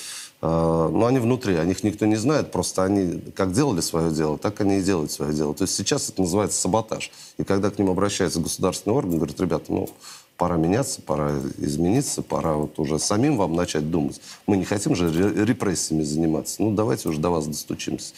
[0.45, 4.37] Э, Но они внутри, о них никто не знает, просто они как делали свое дело,
[4.37, 5.55] так они и делают свое дело.
[5.55, 7.11] То есть сейчас это называется саботаж.
[7.39, 9.89] И когда к ним обращается государственный орган, говорит, ребята, ну,
[10.37, 14.21] пора меняться, пора измениться, пора вот уже самим вам начать думать.
[14.47, 16.63] Мы не хотим же ре- репрессиями заниматься.
[16.63, 18.13] Ну, давайте уже до вас достучимся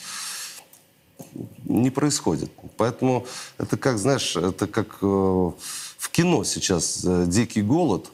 [1.64, 2.50] не происходит.
[2.76, 3.26] Поэтому
[3.58, 8.10] это как, знаешь, это как э, в кино сейчас э, дикий голод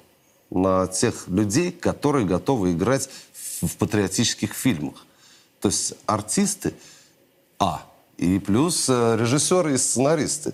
[0.55, 3.09] на тех людей, которые готовы играть
[3.63, 5.07] в, патриотических фильмах.
[5.61, 6.75] То есть артисты,
[7.59, 10.53] а, и плюс э, режиссеры и сценаристы.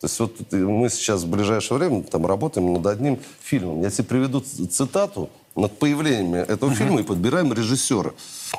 [0.00, 3.82] То есть вот мы сейчас в ближайшее время там работаем над одним фильмом.
[3.82, 8.12] Я тебе приведу цитату над появлением этого фильма и подбираем режиссера.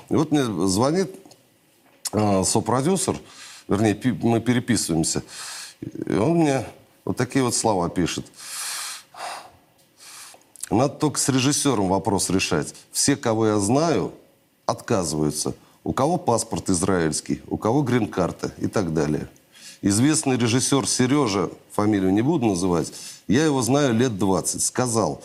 [0.10, 1.13] И вот мне звонит
[2.13, 3.17] э, сопродюсер,
[3.67, 5.23] вернее, пи- мы переписываемся,
[5.82, 6.65] и он мне
[7.06, 8.25] вот такие вот слова пишет.
[10.72, 12.74] Надо только с режиссером вопрос решать.
[12.92, 14.14] Все, кого я знаю,
[14.66, 15.54] отказываются.
[15.84, 19.28] У кого паспорт израильский, у кого грин-карта и так далее.
[19.82, 22.94] Известный режиссер Сережа, фамилию не буду называть,
[23.28, 25.24] я его знаю лет 20, сказал,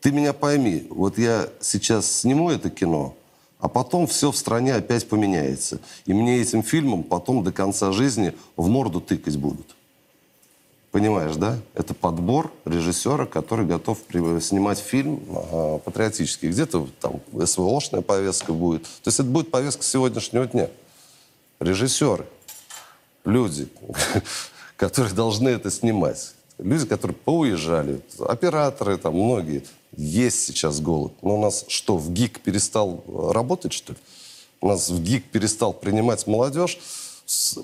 [0.00, 3.14] Ты меня пойми, вот я сейчас сниму это кино,
[3.58, 5.80] а потом все в стране опять поменяется.
[6.04, 9.75] И мне этим фильмом потом до конца жизни в морду тыкать будут.
[10.96, 11.58] Понимаешь, да?
[11.74, 16.48] Это подбор режиссера, который готов при- снимать фильм а, патриотический.
[16.48, 18.84] Где-то там СВОшная повестка будет.
[18.84, 20.70] То есть это будет повестка сегодняшнего дня.
[21.60, 22.24] Режиссеры,
[23.26, 23.68] люди,
[24.78, 26.32] которые должны это снимать.
[26.56, 29.64] Люди, которые поуезжали, операторы там многие.
[29.98, 31.12] Есть сейчас голод.
[31.20, 33.98] Но у нас что, в ГИК перестал э, работать, что ли?
[34.62, 36.78] У нас в ГИК перестал принимать молодежь.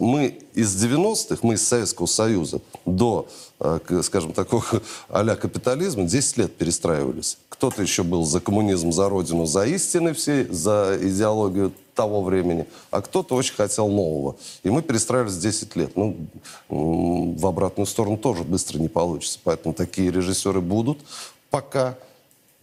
[0.00, 3.28] Мы из 90-х, мы из Советского Союза до,
[3.60, 4.64] э, скажем, такого
[5.08, 7.38] а-ля капитализма 10 лет перестраивались.
[7.48, 13.02] Кто-то еще был за коммунизм, за родину, за истины все, за идеологию того времени, а
[13.02, 14.36] кто-то очень хотел нового.
[14.64, 15.96] И мы перестраивались 10 лет.
[15.96, 16.16] Ну,
[16.68, 19.38] в обратную сторону тоже быстро не получится.
[19.44, 20.98] Поэтому такие режиссеры будут
[21.50, 21.96] пока.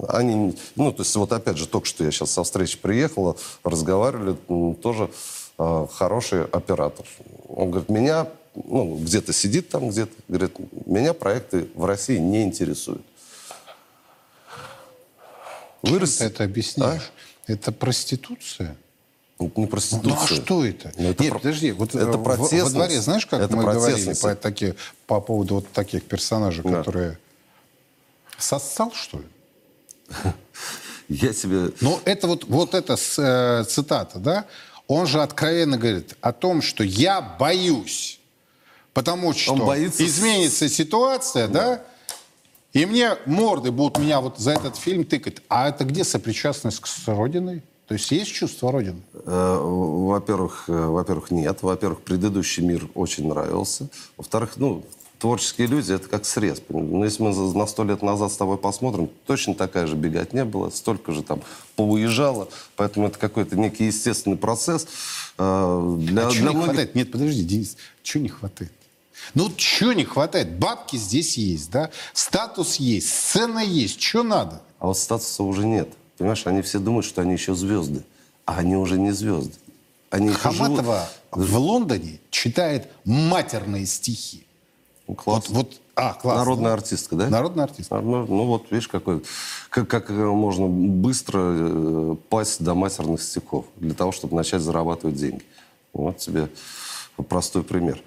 [0.08, 4.36] Они, ну, то есть вот опять же, только что я сейчас со встречи приехала, разговаривали,
[4.82, 5.10] тоже
[5.60, 7.06] э, хороший оператор.
[7.48, 10.54] Он говорит, меня, ну, где-то сидит там, где-то, говорит,
[10.88, 13.06] меня проекты в России не интересуют.
[15.84, 16.24] Ты Вырасти...
[16.24, 17.12] это объясняешь?
[17.48, 18.76] Это проституция?
[19.40, 20.10] Это не проституция.
[20.14, 20.92] Ну а что это?
[20.98, 22.24] Ну, это Нет, про- подожди, вот это э, в-
[22.64, 24.74] во дворе, знаешь, как Это мы говорили по, таки-
[25.08, 26.80] по поводу вот таких персонажей, Да.
[26.80, 27.18] которые...
[28.38, 29.26] Сосал, что ли?
[31.10, 31.72] Я себе...
[31.82, 34.46] Ну, это вот, вот эта э, цитата, да?
[34.90, 38.20] Он же откровенно говорит о том, что я боюсь,
[38.94, 41.84] потому что боится с- изменится ситуация, да.
[42.74, 45.38] И мне морды будут меня вот за этот фильм тыкать.
[45.48, 47.62] А это где сопричастность с Родиной?
[47.88, 49.02] То есть есть чувство Родины?
[49.14, 51.60] Э, Во-первых, э, во-первых, нет.
[51.62, 53.88] Во-первых, предыдущий мир очень нравился.
[54.18, 54.84] Во-вторых, ну,
[55.20, 56.60] творческие люди— это как срез.
[56.62, 56.90] понимаешь?
[56.92, 60.72] Ну, если мы на сто лет назад с тобой посмотрим, точно такая же беготня была,
[60.72, 61.42] столько же там
[61.76, 62.48] поуезжало.
[62.76, 64.88] Поэтому это какой-то некий естественный процесс.
[65.38, 66.96] Э, Для, А чего для не многих- хватает?
[66.96, 68.72] Нет, подожди, Денис, чего не хватает?
[69.36, 70.58] Ну, чего не хватает?
[70.58, 71.92] Бабки здесь есть, да?
[72.14, 74.62] Статус есть, сцена есть, что надо?
[74.80, 75.90] А вот статуса уже нет.
[76.18, 78.04] Понимаешь, они все думают, что они еще звезды.
[78.46, 79.54] А они уже не звезды.
[80.10, 84.46] Они Хаматова живут- в Лондоне читает матерные стихи.
[85.10, 86.40] Ну, Вот, вот, а, классно.
[86.40, 87.30] Народная артистка, да?
[87.30, 87.92] Народный артист.
[87.92, 89.24] А, Ну, ну вот, видишь, какой,
[89.70, 95.16] как, как э, можно быстро э, пасть до матерных стихов для того, чтобы начать зарабатывать
[95.16, 95.44] деньги.
[95.94, 96.50] Вот тебе
[97.28, 98.02] простой пример.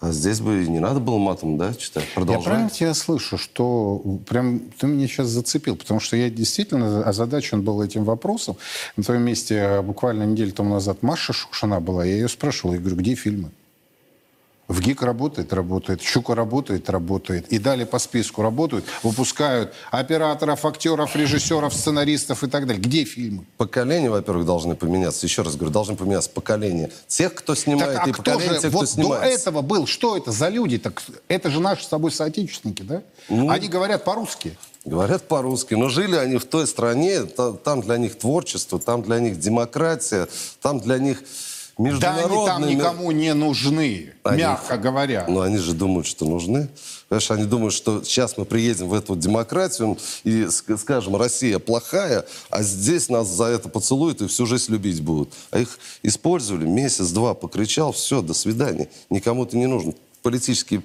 [0.00, 2.04] А здесь бы не надо было матом, да, читать.
[2.08, 2.44] Я Продолжай.
[2.44, 7.82] правильно тебя слышу, что прям ты меня сейчас зацепил, потому что я действительно озадачен был
[7.82, 8.56] этим вопросом.
[8.96, 12.80] На твоем месте э, буквально неделю тому назад Маша Шукшина была, я ее спрашивал, я
[12.80, 13.50] говорю, где фильмы?
[14.70, 17.48] В ГИК работает, работает, Щука работает, работает.
[17.48, 22.80] И далее по списку работают, выпускают операторов, актеров, режиссеров, сценаристов и так далее.
[22.80, 23.44] Где фильмы?
[23.56, 25.26] Поколения, во-первых, должны поменяться.
[25.26, 28.60] Еще раз говорю, должны поменяться поколения тех, кто снимает, Так, а и кто поколения же
[28.60, 29.88] тех, кто вот до этого был?
[29.88, 30.78] Что это за люди?
[30.78, 33.02] Так это же наши с тобой соотечественники, да?
[33.28, 33.50] Ну.
[33.50, 34.56] Они говорят по-русски.
[34.84, 39.18] Говорят по-русски, но жили они в той стране, та- там для них творчество, там для
[39.18, 40.28] них демократия,
[40.62, 41.24] там для них
[41.98, 45.24] Да они там никому не нужны, Они- мягко говоря.
[45.28, 46.68] Но они же думают, что нужны.
[47.08, 52.24] Понимаешь, они думают, что сейчас мы приедем в эту демократию и ск- скажем, Россия плохая,
[52.50, 55.32] а здесь нас за это поцелуют и всю жизнь любить будут.
[55.50, 58.88] А их использовали месяц-два, покричал, все, до свидания.
[59.08, 59.94] Никому ты не нужен.
[60.22, 60.82] Политический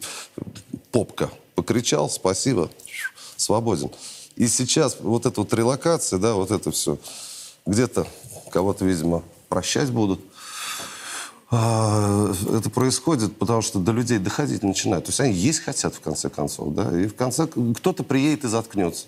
[0.92, 1.30] попка.
[1.56, 2.70] Покричал, спасибо,
[3.38, 3.92] свободен.
[4.36, 6.98] И сейчас вот эта вот релокация, да, вот это все,
[7.66, 8.08] где-то
[8.52, 10.20] кого-то, видимо, прощать будут.
[11.58, 15.06] А, это происходит, потому что до людей доходить начинают.
[15.06, 18.48] То есть они есть хотят, в конце концов, да, и в конце кто-то приедет и
[18.50, 19.08] заткнется.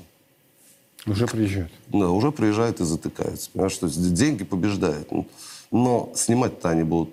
[1.06, 1.72] Уже приезжают.
[1.88, 3.50] Да, уже приезжают и затыкаются.
[3.52, 5.10] Понимаешь, что деньги побеждают.
[5.72, 7.10] Но снимать-то они будут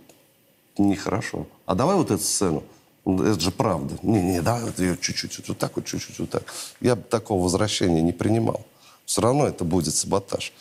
[0.79, 1.47] нехорошо.
[1.67, 2.63] А давай вот эту сцену.
[3.05, 3.97] Ну, Это же правда.
[4.03, 6.45] Не-не, давай вот ее чуть-чуть, вот так вот, чуть-чуть, вот так.
[6.81, 8.65] Я бы такого возвращения не принимал.
[9.05, 10.53] Все равно это будет саботаж.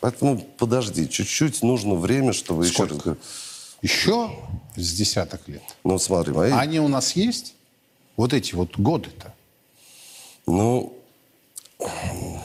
[0.00, 3.10] Поэтому подожди, чуть-чуть нужно время, чтобы еще Сколько?
[3.10, 3.18] раз...
[3.82, 4.30] Еще
[4.76, 5.62] с десяток лет.
[5.84, 6.50] Ну, смотри, мои...
[6.52, 7.54] Они у нас есть?
[8.16, 9.34] Вот эти вот годы-то.
[10.46, 10.96] Ну,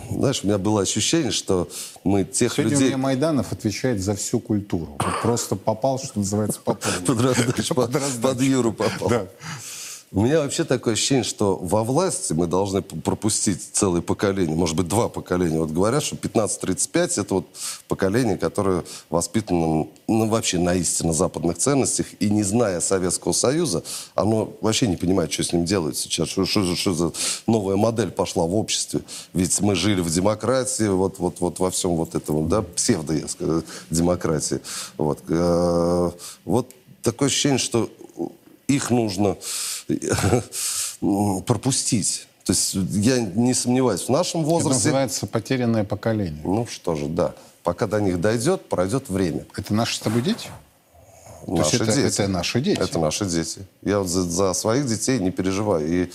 [0.09, 1.69] знаешь, у меня было ощущение, что
[2.03, 2.87] мы тех Сегодня людей...
[2.87, 4.97] меня Майданов отвечает за всю культуру.
[4.99, 6.73] Вот просто попал, что называется, по
[7.05, 7.05] поводу.
[7.05, 7.75] Под раздачу,
[8.21, 9.09] под, Юру попал.
[9.09, 9.27] Да.
[10.11, 14.87] У меня вообще такое ощущение, что во власти мы должны пропустить целое поколение, может быть,
[14.87, 15.59] два поколения.
[15.59, 17.45] Вот говорят, что 15-35 это вот
[17.89, 23.83] поколение, которое воспитано ну, вообще на истинно западных ценностях, и не зная Советского Союза,
[24.15, 27.11] оно вообще не понимает, что с ним делают сейчас, что, что, что за
[27.45, 29.01] новая модель пошла в обществе.
[29.33, 33.27] Ведь мы жили в демократии, вот, вот, вот во всем вот этом, да, псевдо, я
[33.27, 34.61] скажу, демократии.
[34.97, 36.11] Вот, Э,
[36.45, 37.89] вот такое ощущение, что
[38.67, 39.37] их нужно
[41.01, 42.27] м, пропустить.
[42.43, 44.85] То есть я не сомневаюсь, в нашем Это возрасте...
[44.87, 46.41] называется потерянное поколение.
[46.43, 47.33] Ну что же, да.
[47.63, 49.45] Пока до них дойдет, пройдет время.
[49.57, 50.47] Это наши с тобой дети?
[51.45, 52.21] Наши это- дети.
[52.21, 52.79] это наши дети.
[52.79, 53.67] Это наши дети.
[53.83, 55.87] Я вот за, за своих детей не переживаю.
[55.87, 56.11] И,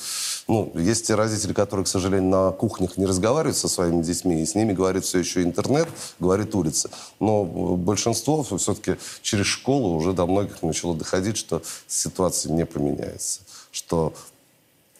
[0.48, 4.46] ну, есть те родители, которые, к сожалению, на кухнях не разговаривают со своими детьми, и
[4.46, 6.90] с ними говорит все еще интернет, говорит улица.
[7.20, 13.40] Но большинство все-таки через школу уже до многих начало доходить, что ситуация не поменяется.
[13.70, 14.12] Что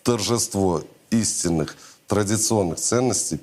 [0.03, 3.41] торжество истинных традиционных ценностей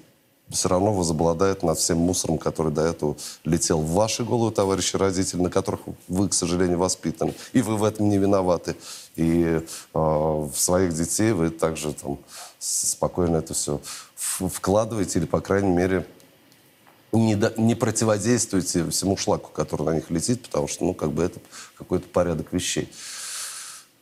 [0.49, 5.41] все равно возобладает над всем мусором, который до этого летел в ваши головы, товарищи родители,
[5.41, 7.33] на которых вы, к сожалению, воспитаны.
[7.53, 8.75] И вы в этом не виноваты.
[9.15, 9.61] И э,
[9.93, 12.19] в своих детей вы также там,
[12.57, 13.79] спокойно это все
[14.15, 16.07] вкладываете или, по крайней мере,
[17.11, 21.23] не, да- не противодействуете всему шлаку, который на них летит, потому что, ну, как бы
[21.23, 21.39] это
[21.77, 22.91] какой-то порядок вещей.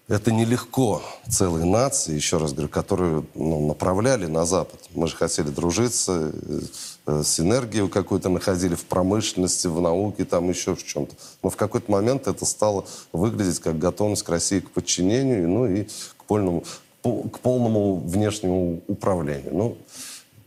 [0.08, 4.80] Это нелегко целой нации, еще раз говорю, которую ну, направляли на Запад.
[4.96, 6.62] Мы же хотели дружиться, э,
[7.08, 11.13] э, синергию какую-то находили в промышленности, в науке, там еще в чем-то.
[11.43, 15.84] Но в какой-то момент это стало выглядеть как готовность к России к подчинению, ну и
[16.15, 16.63] к полному,
[17.02, 19.54] по- к полному внешнему управлению.
[19.54, 19.78] Ну,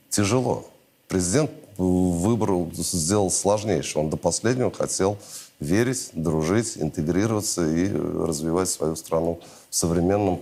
[0.09, 0.65] тяжело.
[1.07, 4.05] Президент э, выбрал, сделал сложнейшее.
[4.05, 5.19] Он до последнего хотел
[5.61, 10.41] верить, дружить, интегрироваться и э, развивать свою страну в современном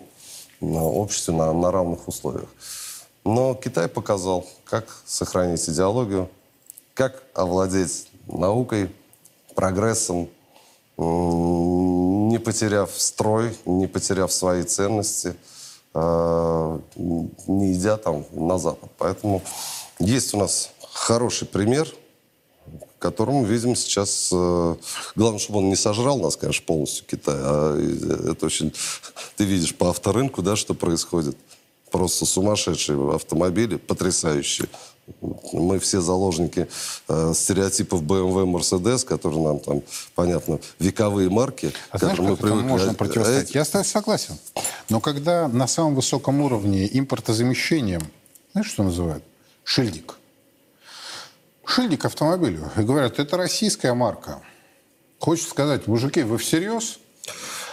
[0.61, 2.49] э, обществе на, на равных условиях.
[3.25, 6.31] Но Китай показал, как сохранить идеологию,
[6.95, 8.91] как овладеть наукой,
[9.55, 10.29] прогрессом,
[10.97, 15.35] не потеряв строй, не потеряв свои ценности,
[15.95, 18.91] э, не идя там на Запад.
[18.99, 19.43] Поэтому
[19.99, 21.89] есть у нас хороший пример,
[22.99, 24.31] которому видим сейчас...
[24.33, 24.77] э,
[25.15, 27.37] главное, чтобы он не сожрал нас, конечно, полностью, Китай.
[27.39, 28.73] А это очень...
[29.37, 31.37] Ты видишь по авторынку, да, что происходит.
[31.91, 34.69] Просто сумасшедшие автомобили, потрясающие.
[35.53, 36.69] Мы все заложники
[37.09, 39.83] э, стереотипов BMW, Mercedes, которые нам там,
[40.15, 43.55] понятно, вековые марки, А знаешь, как этому можно А противостоять?
[43.55, 44.37] Я с тобой согласен.
[44.91, 48.03] Но когда на самом высоком уровне импортозамещением,
[48.53, 49.25] знаешь, что называют?
[49.65, 50.18] Шильдик.
[51.69, 52.71] Шильдик автомобилю.
[52.79, 54.41] И говорят, это российская марка.
[55.19, 56.99] Хочется сказать, мужики, вы всерьез?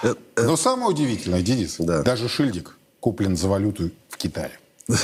[0.03, 2.01] Э, Но самое удивительное, Денис, Да.
[2.03, 4.51] даже шильдик куплен за валюту в Китае.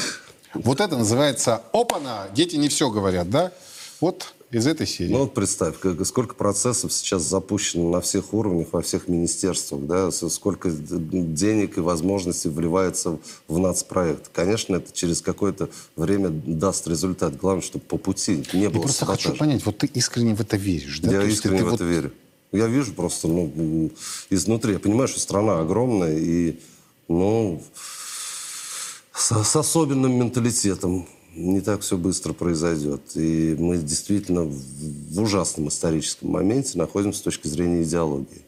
[0.53, 2.27] Вот это называется опана.
[2.33, 3.53] Дети не все говорят, да?
[4.01, 5.11] Вот из этой серии.
[5.11, 10.11] Ну вот представь, как- сколько процессов сейчас запущено на всех уровнях, во всех министерствах, да,
[10.11, 14.29] сколько денег и возможностей вливается в нацпроект.
[14.33, 17.37] Конечно, это через какое-то время даст результат.
[17.37, 20.57] Главное, чтобы по пути не Я было просто хочу понять, вот ты искренне в это
[20.57, 21.11] веришь, да?
[21.11, 22.11] Я То искренне ты в вот- это верю.
[22.51, 23.89] Я вижу просто, ну,
[24.29, 24.73] изнутри.
[24.73, 26.59] Я понимаю, что страна огромная и,
[27.07, 27.63] ну,
[29.13, 31.07] с, с особенным менталитетом.
[31.33, 33.01] Не так все быстро произойдет.
[33.15, 38.41] И мы действительно в, ужасном историческом моменте находимся с точки зрения идеологии.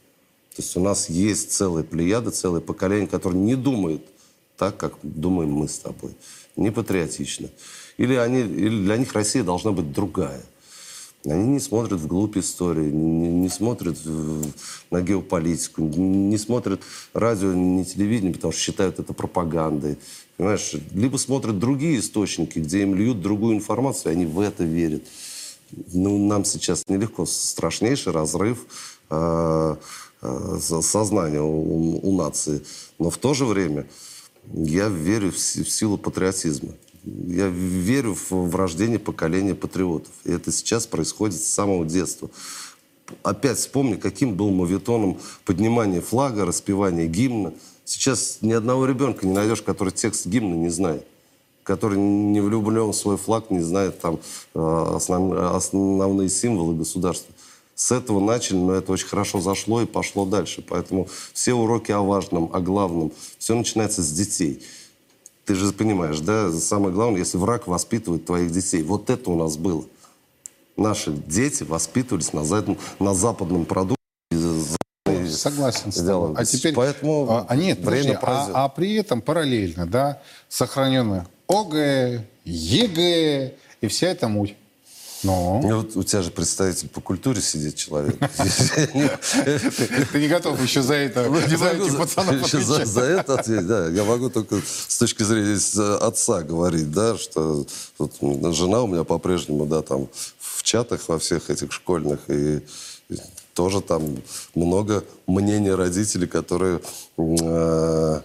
[0.56, 4.02] То есть у нас есть целая плеяда, целое поколение, которое не думает
[4.58, 6.12] так, как думаем мы с тобой.
[6.56, 7.50] Не патриотично.
[7.98, 10.42] Или, они, или для них Россия должна быть другая.
[11.26, 13.98] Они не смотрят вглубь истории, не, не смотрят
[14.92, 16.82] на геополитику, не смотрят
[17.14, 19.98] радио, не телевидение, потому что считают это пропагандой.
[20.36, 20.76] Понимаешь?
[20.94, 25.04] Либо смотрят другие источники, где им льют другую информацию, и они в это верят.
[25.94, 27.26] Ну, нам сейчас нелегко.
[27.26, 28.66] Страшнейший разрыв
[29.10, 29.76] э,
[30.22, 32.64] э, со- сознания у, у нации.
[33.00, 33.88] Но в то же время
[34.52, 36.74] я верю в, в силу патриотизма.
[37.04, 40.12] Я верю в, в рождение поколения патриотов.
[40.24, 42.30] И это сейчас происходит с самого детства.
[43.24, 47.54] Опять вспомни, каким был мавитоном поднимание флага, распевание гимна.
[47.86, 51.06] Сейчас ни одного ребенка не найдешь, который текст гимна не знает
[51.64, 54.20] который не влюблен в свой флаг, не знает там
[54.54, 57.34] э, основ- основные символы государства.
[57.76, 60.64] С этого начали, но это очень хорошо зашло и пошло дальше.
[60.68, 64.62] Поэтому все уроки о важном, о главном, все начинается с детей.
[65.46, 68.82] Ты же понимаешь, да, самое главное, если враг воспитывает твоих детей.
[68.82, 69.86] Вот это у нас было.
[70.78, 72.44] Наши дети воспитывались на,
[73.00, 73.98] на западном продукте.
[75.28, 76.34] согласен с тобой.
[76.38, 76.74] А теперь...
[76.74, 83.54] Поэтому а, а нет, время подожди, а, а при этом параллельно, да, сохранены ОГЭ, ЕГЭ
[83.82, 84.56] и вся эта муть.
[85.62, 88.18] Ну, вот у тебя же представитель по культуре сидит человек.
[90.12, 92.88] ты не готов еще за это, за этих пацанов отвечать.
[93.02, 93.88] это ответить, да.
[93.90, 97.66] Я могу только с точки зрения с- отца говорить, да, что
[98.00, 100.08] жена у меня по-прежнему, да, там
[100.40, 102.62] в чатах во всех этих школьных и,
[103.54, 104.18] тоже там
[104.56, 106.80] много мнений родителей, которые
[107.18, 108.22] э, э,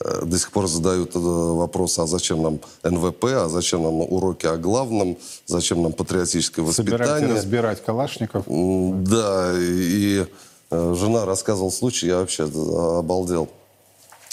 [0.00, 4.56] до сих пор задают э, вопрос, а зачем нам НВП, а зачем нам уроки о
[4.56, 7.36] главном, зачем нам патриотическое Собирать и воспитание.
[7.36, 8.44] разбирать калашников.
[8.46, 10.24] Да, и,
[10.70, 13.50] э, жена рассказывала случай, я вообще э, обалдел.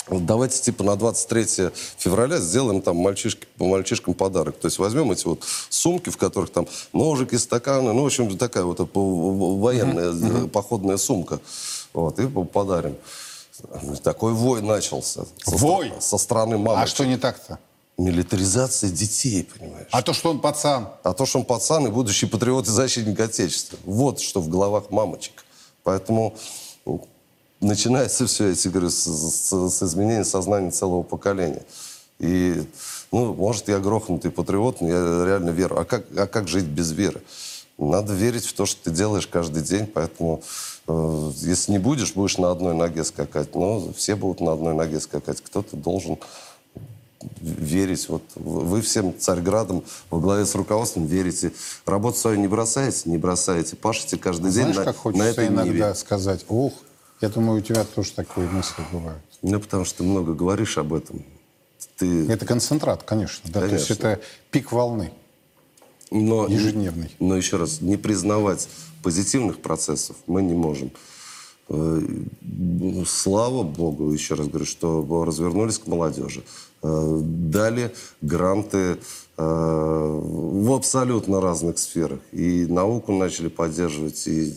[0.09, 4.57] Давайте типа на 23 февраля сделаем там мальчишки, мальчишкам подарок.
[4.57, 8.63] То есть возьмем эти вот сумки, в которых там ножики, стаканы, ну, в общем, такая
[8.63, 11.39] вот э, военная э, походная сумка.
[11.93, 12.95] Вот, и подарим.
[14.03, 15.25] Такой вой начался.
[15.43, 15.93] Со стра- Вой?
[15.99, 16.81] Со стороны мамы.
[16.81, 17.59] А что не так-то?
[17.97, 19.87] Милитаризация детей, понимаешь?
[19.91, 20.89] А то, что он пацан.
[21.03, 23.77] А то, что он пацан и будущий патриот и защитник Отечества.
[23.85, 25.43] Вот что в головах мамочек.
[25.83, 26.35] Поэтому
[26.85, 27.07] ну,
[27.59, 31.63] начинается все, я тебе говорю, с, с- с изменения сознания целого поколения.
[32.19, 32.63] И,
[33.11, 35.79] ну, может, я грохнутый патриот, но я реально верю.
[35.79, 37.21] А как, а как жить без веры?
[37.79, 40.41] Надо верить в то, что ты делаешь каждый день, поэтому
[40.87, 43.55] если не будешь, будешь на одной ноге скакать.
[43.55, 45.41] Но все будут на одной ноге скакать.
[45.41, 46.17] Кто-то должен
[47.41, 48.07] верить.
[48.09, 51.51] Вот вы всем Царьградом во главе с руководством верите.
[51.85, 53.75] Работу свою не бросаете, не бросаете.
[53.75, 55.95] Пашете каждый день Знаешь, на, как на хочется этой иногда ниве.
[55.95, 56.73] сказать, ух,
[57.21, 59.21] я думаю, у тебя тоже такие мысли бывают.
[59.41, 61.23] Ну, потому что ты много говоришь об этом.
[61.97, 62.29] Ты...
[62.31, 63.49] Это концентрат, конечно.
[63.51, 64.07] Да, То есть Конечно.
[64.07, 64.21] это
[64.51, 65.11] пик волны.
[66.09, 67.13] Но, ежедневный.
[67.19, 68.69] Но еще раз, не признавать
[69.03, 70.91] позитивных процессов мы не можем.
[71.69, 72.01] Э,
[73.05, 76.43] Слава Богу, еще раз говорю, что развернулись к молодежи.
[76.83, 78.99] Э, Дали гранты э,
[79.37, 82.19] в абсолютно разных сферах.
[82.31, 84.53] И науку начали поддерживать, и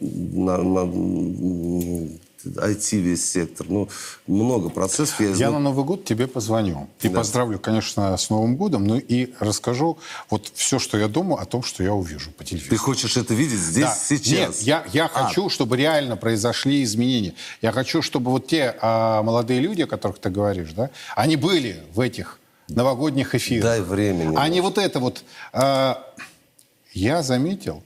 [0.00, 2.08] на, на-
[2.46, 3.66] IT весь сектор.
[3.68, 3.88] Ну,
[4.26, 5.20] много процессов.
[5.20, 6.88] Я, Я на Новый год тебе позвоню.
[7.02, 7.18] И Да.
[7.18, 8.86] поздравлю, конечно, с Новым годом.
[8.86, 9.98] Ну и расскажу
[10.30, 12.70] вот все, что я думаю о том, что я увижу по телевизору.
[12.70, 13.94] Ты хочешь это видеть здесь, Да.
[13.94, 14.30] сейчас?
[14.30, 17.34] Нет, я, я А, хочу, чтобы реально произошли изменения.
[17.62, 21.82] Я хочу, чтобы вот те а, молодые люди, о которых ты говоришь, да, они были
[21.92, 22.38] в этих
[22.68, 23.64] новогодних эфирах.
[23.64, 24.34] Дай времени.
[24.36, 25.22] А не вот это вот.
[25.52, 26.02] а,
[26.92, 27.82] я заметил,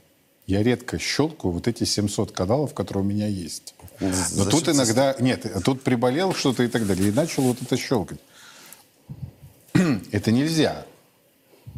[0.49, 3.75] я редко щелкаю вот эти 700 каналов, которые у меня есть.
[3.99, 5.15] Но Зачем тут иногда...
[5.19, 7.09] Нет, тут приболел что-то и так далее.
[7.09, 8.19] И начал вот это щелкать.
[10.11, 10.85] Это нельзя.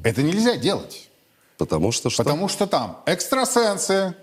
[0.03, 1.09] Это нельзя делать.
[1.57, 2.23] Потому что что?
[2.23, 4.15] Потому что там экстрасенсы,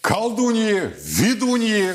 [0.00, 1.94] колдуньи, ведуньи.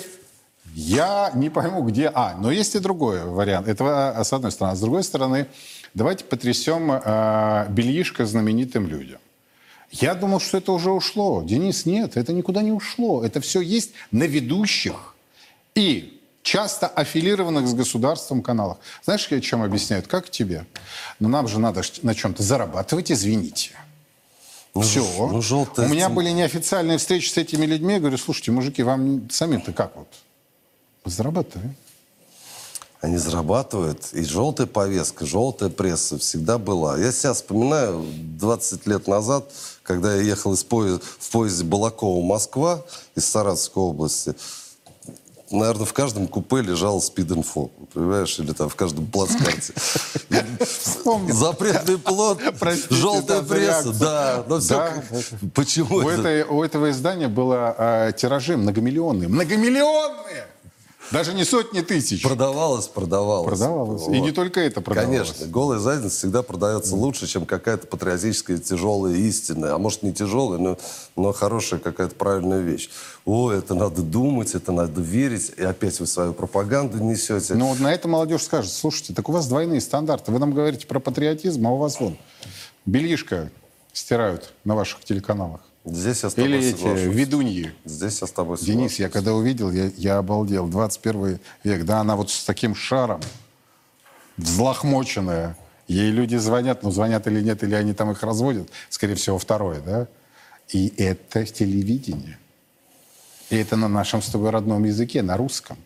[0.74, 2.10] Я не пойму, где...
[2.14, 3.68] А, но есть и другой вариант.
[3.68, 4.72] Это а, с одной стороны.
[4.72, 5.48] А с другой стороны,
[5.94, 9.20] давайте потрясем э, бельишко знаменитым людям.
[9.92, 11.42] Я думал, что это уже ушло.
[11.44, 13.24] Денис, нет, это никуда не ушло.
[13.24, 15.16] Это все есть на ведущих
[15.76, 18.78] и часто аффилированных с государством каналах.
[19.04, 20.08] Знаешь, я чем объясняют?
[20.08, 20.66] Как тебе?
[21.20, 23.72] Но нам же надо на чем-то зарабатывать, извините.
[24.76, 25.04] Ну, Все.
[25.04, 27.96] ж- ну, желтая У меня были неофициальные встречи с этими людьми.
[27.96, 30.08] Я говорю, слушайте, мужики, вам самим-то как вот?
[31.06, 31.76] Зарабатываем.
[33.02, 34.08] Они зарабатывают.
[34.12, 36.98] И желтая повестка, желтая пресса всегда была.
[36.98, 38.04] Я себя вспоминаю
[38.38, 39.50] 20 лет назад,
[39.84, 42.84] когда я ехал из поезда, в поезде Балакова-Москва
[43.16, 44.36] из Саратовской области.
[45.52, 49.74] Наверное, в каждом купе лежал спид-инфо, понимаешь, или там в каждом плацкарте.
[51.30, 52.40] Запретный плод,
[52.92, 54.44] желтая пресса, да.
[54.48, 55.04] Но все,
[55.56, 56.22] почему У, это?
[56.28, 59.28] этой- у этого издания было э, тиражи многомиллионные.
[59.28, 60.46] Многомиллионные!
[61.12, 62.22] Даже не сотни тысяч.
[62.22, 63.48] Продавалось, продавалось.
[63.48, 64.04] Продавалось.
[64.04, 64.16] И Вот.
[64.16, 65.32] не только это продавалось.
[65.32, 69.74] Конечно, голая задница всегда продается лучше, чем какая-то патриотическая тяжелая истина.
[69.74, 70.78] А может не тяжелая, но,
[71.16, 72.90] но хорошая какая-то правильная вещь.
[73.26, 75.52] О, это надо думать, это надо верить.
[75.58, 77.56] И опять вы свою пропаганду несете.
[77.56, 80.32] Но вот на это молодежь скажет, слушайте, так у вас двойные стандарты.
[80.32, 82.18] Вы нам говорите про патриотизм, а у вас вон
[82.86, 83.50] бельишко
[83.94, 85.62] стирают на ваших телеканалах.
[85.86, 87.16] Здесь я с тобой Или эти соглашусь.
[87.16, 87.74] ведуньи.
[87.86, 88.66] Здесь я с тобой соглашусь.
[88.66, 90.68] Денис, я когда увидел, я, я обалдел.
[90.68, 93.22] 21 век, да, она вот с таким шаром,
[94.38, 95.58] взлохмоченная.
[95.88, 98.70] Ей люди звонят, ну, звонят или нет, или они там их разводят.
[98.90, 100.08] Скорее всего, второе, да?
[100.70, 102.38] И это телевидение.
[103.50, 105.78] И это на нашем с тобой родном языке, на русском.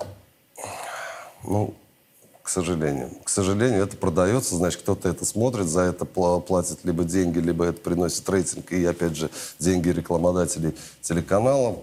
[1.43, 1.73] Ну,
[2.43, 3.09] к сожалению.
[3.23, 7.63] К сожалению, это продается, значит, кто-то это смотрит, за это пла- платит либо деньги, либо
[7.65, 9.29] это приносит рейтинг, и, опять же,
[9.59, 11.77] деньги рекламодателей телеканалам.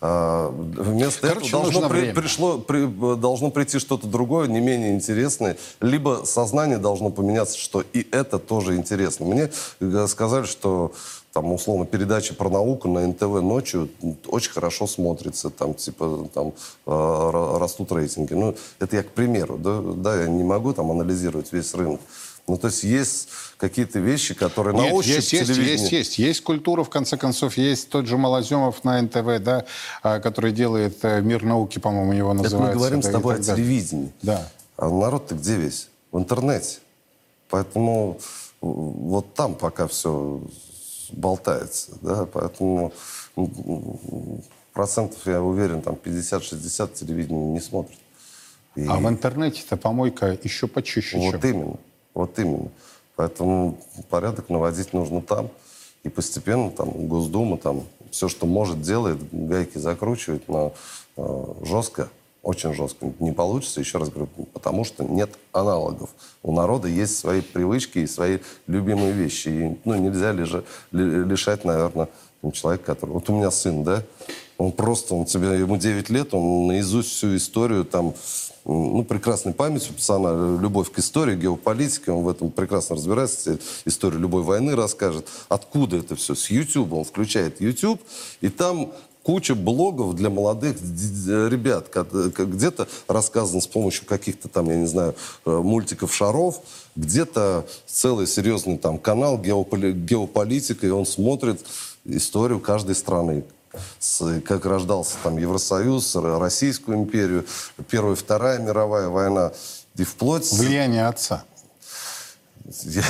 [0.00, 2.14] А, вместо Короче, этого должно, при- время.
[2.14, 5.56] пришло, при- должно прийти что-то другое, не менее интересное.
[5.80, 9.26] Либо сознание должно поменяться, что и это тоже интересно.
[9.26, 9.50] Мне
[9.80, 10.92] э, сказали, что
[11.36, 13.90] там, условно, передача про науку на НТВ ночью
[14.26, 16.54] очень хорошо смотрится, там, типа, там,
[16.86, 18.32] э, ра- растут рейтинги.
[18.32, 22.00] Ну, это я к примеру, да, да, я не могу там анализировать весь рынок.
[22.48, 23.28] Ну, то есть есть
[23.58, 26.18] какие-то вещи, которые на Нет, ощупь есть, есть, есть, есть.
[26.18, 29.66] Есть культура, в конце концов, есть тот же Малоземов на НТВ, да,
[30.02, 32.72] а, который делает э, «Мир науки», по-моему, его Это называется.
[32.72, 34.10] мы говорим да, с тобой о телевидении.
[34.22, 34.48] Да.
[34.78, 35.90] А народ-то где весь?
[36.12, 36.78] В интернете.
[37.50, 38.22] Поэтому э,
[38.62, 40.40] вот там пока все
[41.16, 41.92] болтается.
[42.02, 42.26] Да?
[42.26, 42.92] Поэтому
[43.36, 44.42] м,
[44.72, 47.98] процентов, я уверен, там 50-60 телевидения не смотрят.
[48.76, 51.50] И А в интернете-то помойка еще почище, вот чем.
[51.50, 51.76] именно.
[52.14, 52.68] Вот именно.
[53.16, 53.78] Поэтому
[54.10, 55.50] порядок наводить нужно там.
[56.02, 60.72] И постепенно там Госдума там все, что может, делает, гайки закручивает, но
[61.16, 62.08] э, жестко,
[62.46, 66.10] очень жестко не получится, еще раз говорю, потому что нет аналогов.
[66.44, 68.38] У народа есть свои привычки и свои
[68.68, 69.48] любимые вещи.
[69.48, 72.08] И ну, нельзя лежа- ли- лишать, наверное,
[72.52, 73.10] человека, который...
[73.10, 74.04] Вот у меня сын, да,
[74.58, 78.14] он просто, он тебе, ему 9 лет, он наизусть всю историю там,
[78.64, 84.42] ну, прекрасной у пацана, любовь к истории, геополитике, он в этом прекрасно разбирается, историю любой
[84.42, 85.26] войны расскажет.
[85.48, 86.34] Откуда это все?
[86.34, 86.92] С YouTube.
[86.92, 88.00] Он включает YouTube,
[88.40, 88.92] и там
[89.26, 91.88] куча блогов для молодых д- ребят.
[91.88, 96.60] Ка- Где-то рассказано с помощью каких-то там, я не знаю, э, мультиков шаров,
[96.94, 101.60] где-то целый серьезный там канал геополи- геополитика, и он смотрит
[102.04, 103.42] историю каждой страны.
[103.98, 107.44] С- как рождался там Евросоюз, Российскую империю,
[107.90, 109.50] Первая и Вторая мировая война.
[109.96, 110.52] И вплоть...
[110.52, 111.42] Влияние отца.
[112.84, 113.02] Я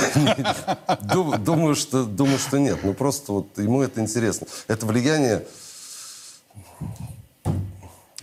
[1.39, 2.79] думаю, что, думаю, что нет.
[2.83, 4.47] Ну, просто вот ему это интересно.
[4.67, 5.45] Это влияние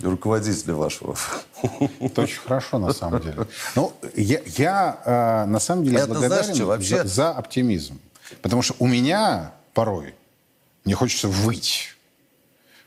[0.01, 1.17] руководителя вашего.
[2.01, 3.47] Это очень хорошо, на самом деле.
[3.75, 8.01] Ну, я, я, э, на самом деле Это благодарен знаешь что, вообще- за, за оптимизм.
[8.43, 10.15] Потому что у меня порой
[10.85, 11.95] мне хочется выть.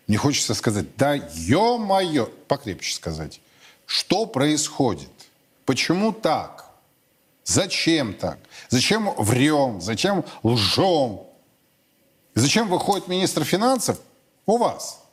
[0.07, 3.41] Мне хочется сказать, да ё-моё, покрепче сказать,
[3.85, 5.09] что происходит?
[5.65, 6.69] Почему так?
[7.43, 8.37] Зачем так?
[8.69, 9.81] Зачем врем?
[9.81, 11.21] Зачем лжем?
[12.35, 13.99] Зачем выходит министр финансов
[14.45, 15.03] у вас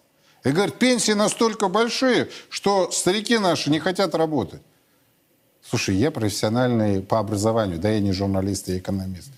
[0.44, 4.60] и говорит, пенсии настолько большие, что старики наши не хотят работать?
[5.62, 9.30] Слушай, я профессиональный по образованию, да, я не журналист, я экономист.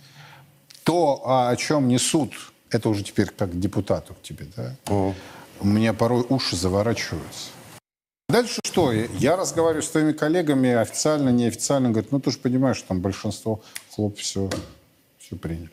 [0.83, 2.33] То, а, о чем несут,
[2.71, 4.75] это уже теперь как депутату к тебе, да?
[4.89, 7.51] У меня порой уши заворачиваются.
[8.29, 8.93] Дальше что?
[8.93, 11.91] Я разговариваю с твоими коллегами официально, неофициально.
[11.91, 13.63] Говорят, ну ты же понимаешь, что там большинство
[13.95, 14.51] хлоп все,
[15.19, 15.71] все приняли.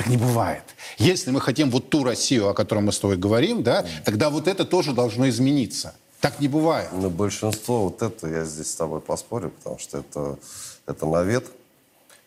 [0.00, 0.62] Так не бывает.
[0.96, 4.48] Если мы хотим вот ту Россию, о которой мы с тобой говорим, да, тогда вот
[4.48, 5.94] это тоже должно измениться.
[6.22, 6.88] Так не бывает.
[6.92, 10.38] Но большинство вот это, я здесь с тобой поспорю, потому что это,
[10.86, 11.50] это навет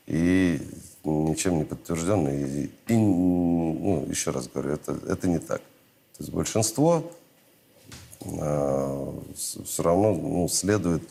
[0.06, 0.62] и
[1.04, 2.44] ничем не подтвержденный.
[2.44, 5.62] И, и, ну, еще раз говорю, это, это не так.
[6.18, 7.12] То есть большинство
[8.20, 11.02] все равно ну, следует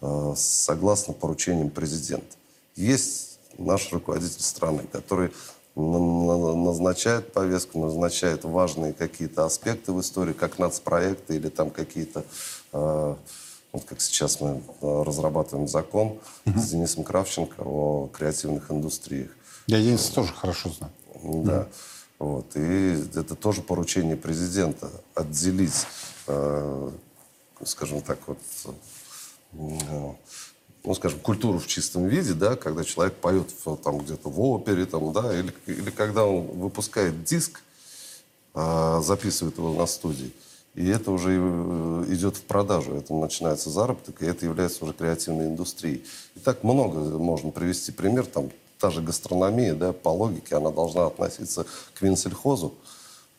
[0.00, 2.36] э, согласно поручениям президента.
[2.76, 5.32] Есть наш руководитель страны, который
[5.74, 12.24] назначает повестку, назначает важные какие-то аспекты в истории, как нацпроекты или там какие-то,
[12.72, 13.14] э,
[13.72, 19.30] вот как сейчас мы э, разрабатываем закон с Денисом Кравченко о креативных индустриях.
[19.66, 20.92] Я Дениса тоже хорошо знаю.
[21.44, 21.68] Да.
[22.18, 22.54] Вот.
[22.54, 25.86] И это тоже поручение президента отделить,
[26.26, 26.90] э,
[27.64, 28.38] скажем так, вот,
[29.54, 30.12] э,
[30.84, 33.48] ну, скажем, культуру в чистом виде, да, когда человек поет
[33.84, 37.62] там где-то в опере, там, да, или, или когда он выпускает диск,
[38.54, 40.32] а, записывает его на студии,
[40.74, 45.46] и это уже э, идет в продажу, это начинается заработок, и это является уже креативной
[45.46, 46.02] индустрией.
[46.34, 51.06] И так много можно привести пример, там та же гастрономия, да, по логике она должна
[51.06, 52.74] относиться к винсельхозу,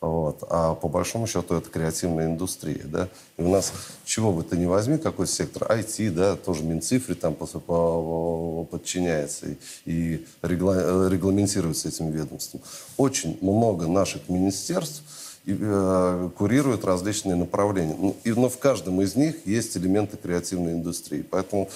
[0.08, 0.43] вот.
[0.49, 2.84] А по большому счету это креативная индустрия.
[2.84, 3.08] Да?
[3.38, 3.72] И у нас,
[4.04, 9.45] чего бы ты ни возьми, какой сектор, IT, да, тоже Минцифре там по- по- подчиняется
[9.86, 12.62] и, регла- регламентируется этим ведомством.
[12.97, 15.04] Очень много наших министерств
[15.45, 17.95] и, э, курируют различные направления.
[17.97, 21.22] Ну, и, но в каждом из них есть элементы креативной индустрии.
[21.22, 21.70] Поэтому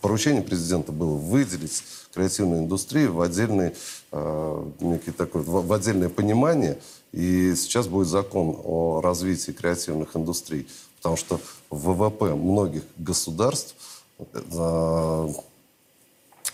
[0.00, 3.72] поручение президента было выделить креативную индустрию в отдельный,
[4.10, 6.78] э, некий такой, в, в отдельное понимание.
[7.12, 10.68] И сейчас будет закон о развитии креативных индустрий.
[10.98, 11.40] Потому что
[11.70, 13.74] ВВП многих государств
[14.18, 15.28] э,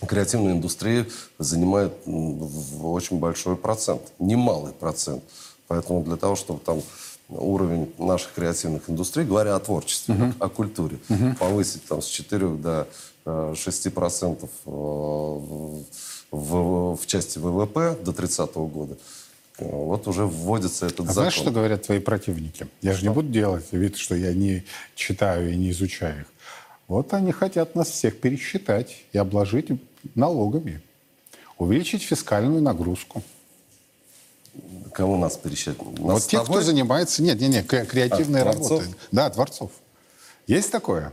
[0.07, 1.07] креативная индустрия
[1.39, 1.93] занимает
[2.81, 5.23] очень большой процент, немалый процент.
[5.67, 6.81] Поэтому для того, чтобы там
[7.29, 10.99] уровень наших креативных индустрий, говоря о творчестве, о культуре,
[11.39, 12.87] повысить там с 4 до
[13.25, 15.83] э, 6 процентов э, в,
[16.31, 18.95] в- в части ВВП до 30 года.
[19.59, 21.13] Вот уже вводится этот А закон.
[21.13, 22.67] знаешь, что говорят твои противники?
[22.81, 26.27] Я же не буду делать вид, что я не читаю и не изучаю их.
[26.87, 29.69] Вот они хотят нас всех пересчитать и обложить
[30.13, 30.81] налогами.
[31.57, 33.23] Увеличить фискальную нагрузку.
[34.93, 35.81] Кому нас пересчитать?
[35.99, 37.23] Нас вот те, кто занимается...
[37.23, 38.87] Нет, нет, нет, кре- креативной А, работой.
[39.11, 39.71] Да, творцов.
[40.47, 41.11] Есть такое?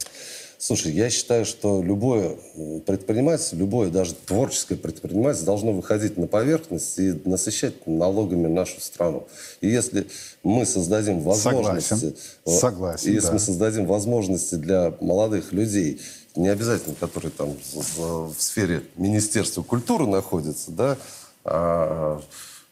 [0.64, 7.00] Слушай, я считаю, что любое м, предпринимательство, любое даже творческое предпринимательство должно выходить на поверхность
[7.00, 9.26] и насыщать налогами нашу страну.
[9.60, 10.06] И если
[10.44, 11.88] мы создадим возможности...
[11.88, 12.16] Согласен.
[12.46, 13.32] э, Согласен, если да.
[13.32, 16.00] мы создадим возможности для молодых людей,
[16.36, 20.96] не обязательно, которые там в, в сфере Министерства культуры находятся, да,
[21.44, 22.22] а,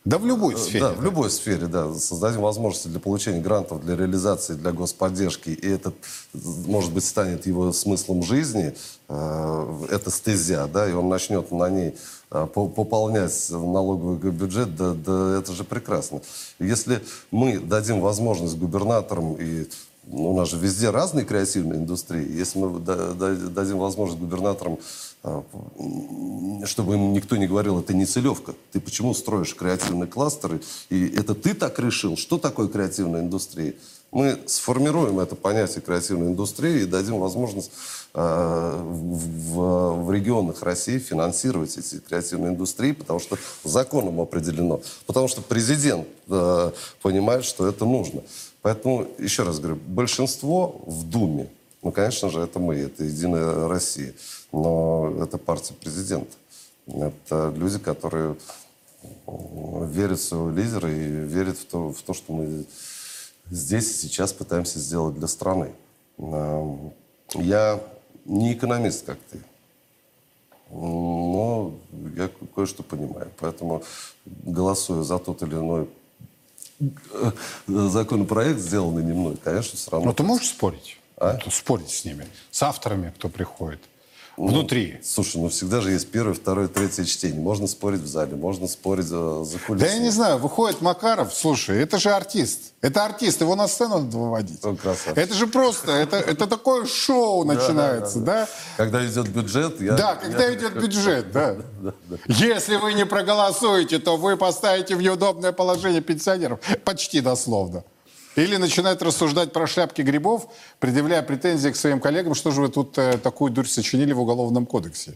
[0.05, 0.79] Да в любой сфере.
[0.79, 1.93] Э, да, в любой сфере, да.
[1.95, 5.51] Создадим возможности для получения грантов, для реализации, для господдержки.
[5.51, 5.93] И это,
[6.33, 8.75] может быть, станет его смыслом жизни.
[9.09, 11.97] Э, Это стезя, да, и он начнет на ней
[12.31, 16.23] э, по- пополнять налоговый бюджет, да, да это же прекрасно.
[16.59, 19.67] Если мы дадим возможность губернаторам и
[20.13, 22.27] у нас же везде разные креативные индустрии.
[22.37, 24.79] Если мы да- да- дадим возможность губернаторам,
[25.23, 28.55] чтобы им никто не говорил, это не целевка.
[28.73, 30.63] Ты почему строишь креативные кластеры?
[30.89, 32.17] И это ты так решил?
[32.17, 33.75] Что такое креативная индустрия?
[34.13, 37.71] Мы сформируем это понятие креативной индустрии и дадим возможность
[38.13, 44.81] а, в, регионах России финансировать эти креативные индустрии, потому что законом определено.
[45.07, 48.23] Потому что президент э, понимает, что это нужно.
[48.63, 51.49] Поэтому, еще раз говорю, большинство в Думе,
[51.83, 54.15] ну, конечно же, это мы, это Единая Россия,
[54.53, 56.37] но это партия президента.
[56.87, 58.37] Это люди, которые
[59.03, 62.65] э, верят в своего лидера и верят в то, в то, что мы
[63.51, 65.73] здесь и сейчас пытаемся сделать для страны.
[67.35, 67.81] Я
[68.27, 69.41] не экономист, как ты,
[70.71, 71.75] но
[72.17, 73.31] я кое-что понимаю.
[73.39, 73.83] Поэтому
[74.27, 75.89] голосую за тот или иной
[76.81, 77.31] э,
[77.67, 81.00] законопроект, сделанный не мной, конечно, все равно Но ты можешь спорить?
[81.21, 81.39] А?
[81.51, 82.27] Спорить с ними?
[82.51, 83.81] С авторами, кто приходит?
[84.37, 84.99] Внутри?
[85.05, 87.39] Слушай, ну всегда же есть первое, второе, третье чтение.
[87.39, 89.91] Можно спорить в зале, можно спорить за, за Да кулисами.
[89.91, 92.73] я не знаю, выходит Макаров, слушай, это же артист.
[92.81, 94.65] Это артист, его на сцену надо выводить.
[94.65, 95.19] Он красавчик.
[95.19, 98.49] Это же просто, это, это такое шоу начинается, да?
[98.79, 99.93] Когда идет бюджет, я...
[99.93, 101.57] Да, когда я- идет бюджет, да.
[102.27, 106.61] Если вы не проголосуете, то вы поставите в неудобное положение пенсионеров.
[106.85, 107.85] Почти дословно.
[108.41, 112.97] Или начинает рассуждать про шляпки грибов, предъявляя претензии к своим коллегам, что же вы тут
[112.97, 115.15] э, такую дурь сочинили в Уголовном кодексе.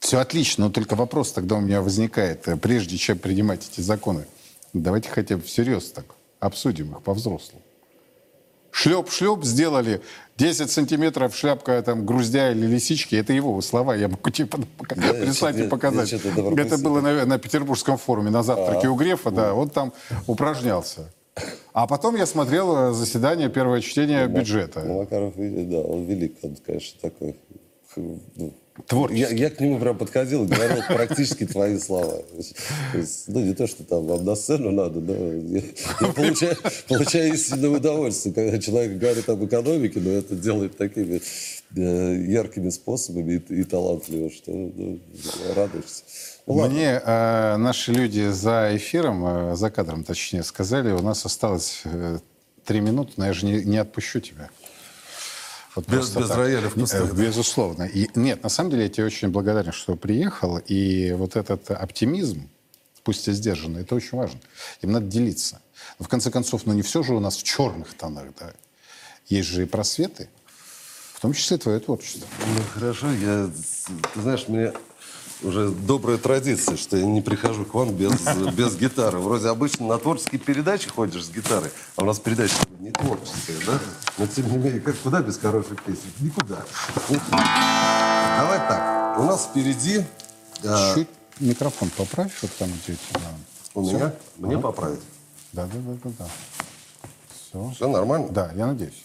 [0.00, 4.26] Все отлично, но только вопрос тогда у меня возникает, э, прежде чем принимать эти законы,
[4.72, 6.06] давайте хотя бы всерьез так
[6.40, 7.62] обсудим их по-взрослому.
[8.72, 10.02] Шлеп-шлеп сделали
[10.36, 13.14] 10 сантиметров шляпка там груздя или лисички.
[13.14, 13.94] Это его слова.
[13.94, 16.10] Я могу тебе пока- я прислать и показать.
[16.10, 16.18] я.
[16.18, 19.30] Это было на, на Петербургском форуме на завтраке у Грефа.
[19.30, 19.92] Да, он там
[20.26, 21.08] упражнялся.
[21.72, 24.84] А потом я смотрел э, заседание, первое чтение бюджета.
[24.84, 27.36] Ну, Макаров, да, он велик, он, конечно, такой...
[27.96, 28.54] ну,
[28.86, 29.36] Творческий.
[29.36, 32.22] Я, я к нему прям подходил и говорил практически твои слова.
[33.28, 35.62] Ну, не то, что там вам на сцену надо, но я,
[36.00, 36.56] я получаю,
[36.88, 41.22] получаю истинное удовольствие, когда человек говорит об экономике, но это делает такими
[41.76, 44.98] э, яркими способами и, и талантливо, что ну,
[45.54, 46.02] радуешься.
[46.46, 46.74] Ладно.
[46.74, 52.18] Мне э, наши люди за эфиром, э, за кадром точнее, сказали, у нас осталось э,
[52.64, 54.50] три минуты, но я же не, не отпущу тебя.
[55.74, 56.36] Вот Без- без так.
[56.36, 57.84] рояля в кустах, Э, Безусловно.
[57.84, 60.58] И, нет, на самом деле я тебе очень благодарен, что приехал.
[60.58, 62.48] И вот этот оптимизм,
[63.02, 64.38] пусть и сдержанный, это очень важно.
[64.82, 65.60] Им надо делиться.
[65.98, 68.52] Но в конце концов, ну не все же у нас в черных тонах, да.
[69.28, 70.28] Есть же и просветы,
[71.14, 72.26] в том числе твое творчество.
[72.46, 73.50] Ну, хорошо, я...
[74.12, 74.72] Ты знаешь, мне
[75.44, 78.12] уже добрая традиция, что я не прихожу к вам без,
[78.54, 79.18] без гитары.
[79.18, 83.78] Вроде обычно на творческие передачи ходишь с гитарой, а у нас передача не творческая, да?
[84.18, 86.00] Но тем не менее, как куда без хороших песен?
[86.20, 86.64] Никуда.
[87.30, 89.18] Давай так.
[89.18, 90.04] У нас впереди...
[90.62, 91.08] э, Чуть
[91.40, 93.20] микрофон поправь, вот там где у тебя.
[93.74, 94.12] у меня?
[94.38, 95.00] Мне поправить?
[95.52, 96.26] Да, да, да, да, да.
[97.32, 97.70] Все.
[97.76, 98.28] Все нормально?
[98.30, 99.04] Да, я надеюсь.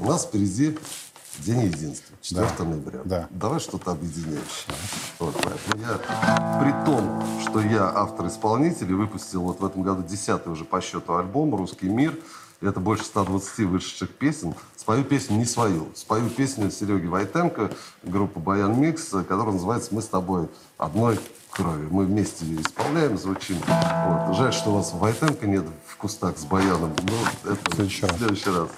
[0.00, 0.76] У нас впереди
[1.44, 2.64] День единства, 4 Да.
[2.64, 3.00] ноября.
[3.04, 3.26] Да.
[3.30, 4.74] Давай что-то объединяющее.
[5.18, 10.52] Вот, поэтому я, при том, что я автор-исполнитель и выпустил вот в этом году десятый
[10.52, 12.14] уже по счету альбом «Русский мир»,
[12.60, 14.54] это больше 120 вышедших песен.
[14.76, 15.88] Спою песню не свою.
[15.94, 17.70] Спою песню Сереги Войтенко,
[18.02, 21.18] группа Баян Микс, которая называется «Мы с тобой одной
[21.50, 21.86] крови».
[21.90, 23.56] Мы вместе ее исполняем, звучим.
[23.66, 24.36] Вот.
[24.36, 26.92] Жаль, что у вас Войтенко нет в кустах с Баяном.
[27.02, 28.68] Но это В следующий раз.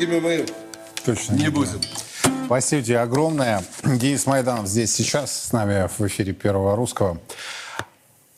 [0.00, 0.46] Другими мы
[1.04, 1.72] Точно Не будем.
[1.74, 2.46] будем.
[2.46, 3.62] Спасибо тебе огромное.
[3.84, 7.18] Денис Майданов здесь сейчас с нами в эфире Первого Русского.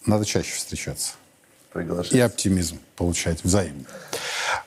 [0.04, 1.12] Надо чаще встречаться.
[1.12, 2.24] И Приглашайте.
[2.24, 3.84] оптимизм получать взаимно.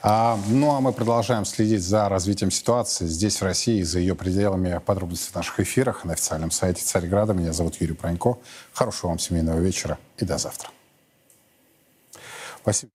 [0.01, 4.15] А, ну а мы продолжаем следить за развитием ситуации здесь, в России, и за ее
[4.15, 4.79] пределами.
[4.85, 7.33] Подробности в наших эфирах на официальном сайте Царьграда.
[7.33, 8.37] Меня зовут Юрий Пронько.
[8.71, 10.69] Хорошего вам семейного вечера и до завтра.
[12.61, 12.94] Спасибо.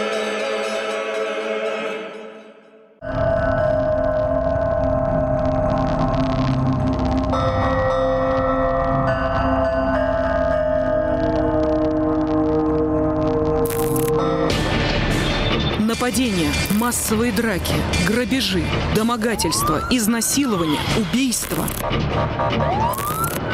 [16.91, 17.73] Массовые драки,
[18.05, 21.65] грабежи, домогательства, изнасилования, убийства.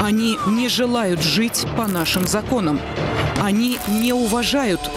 [0.02, 2.80] Они не желают жить по нашим законам.
[3.40, 4.82] Они не уважают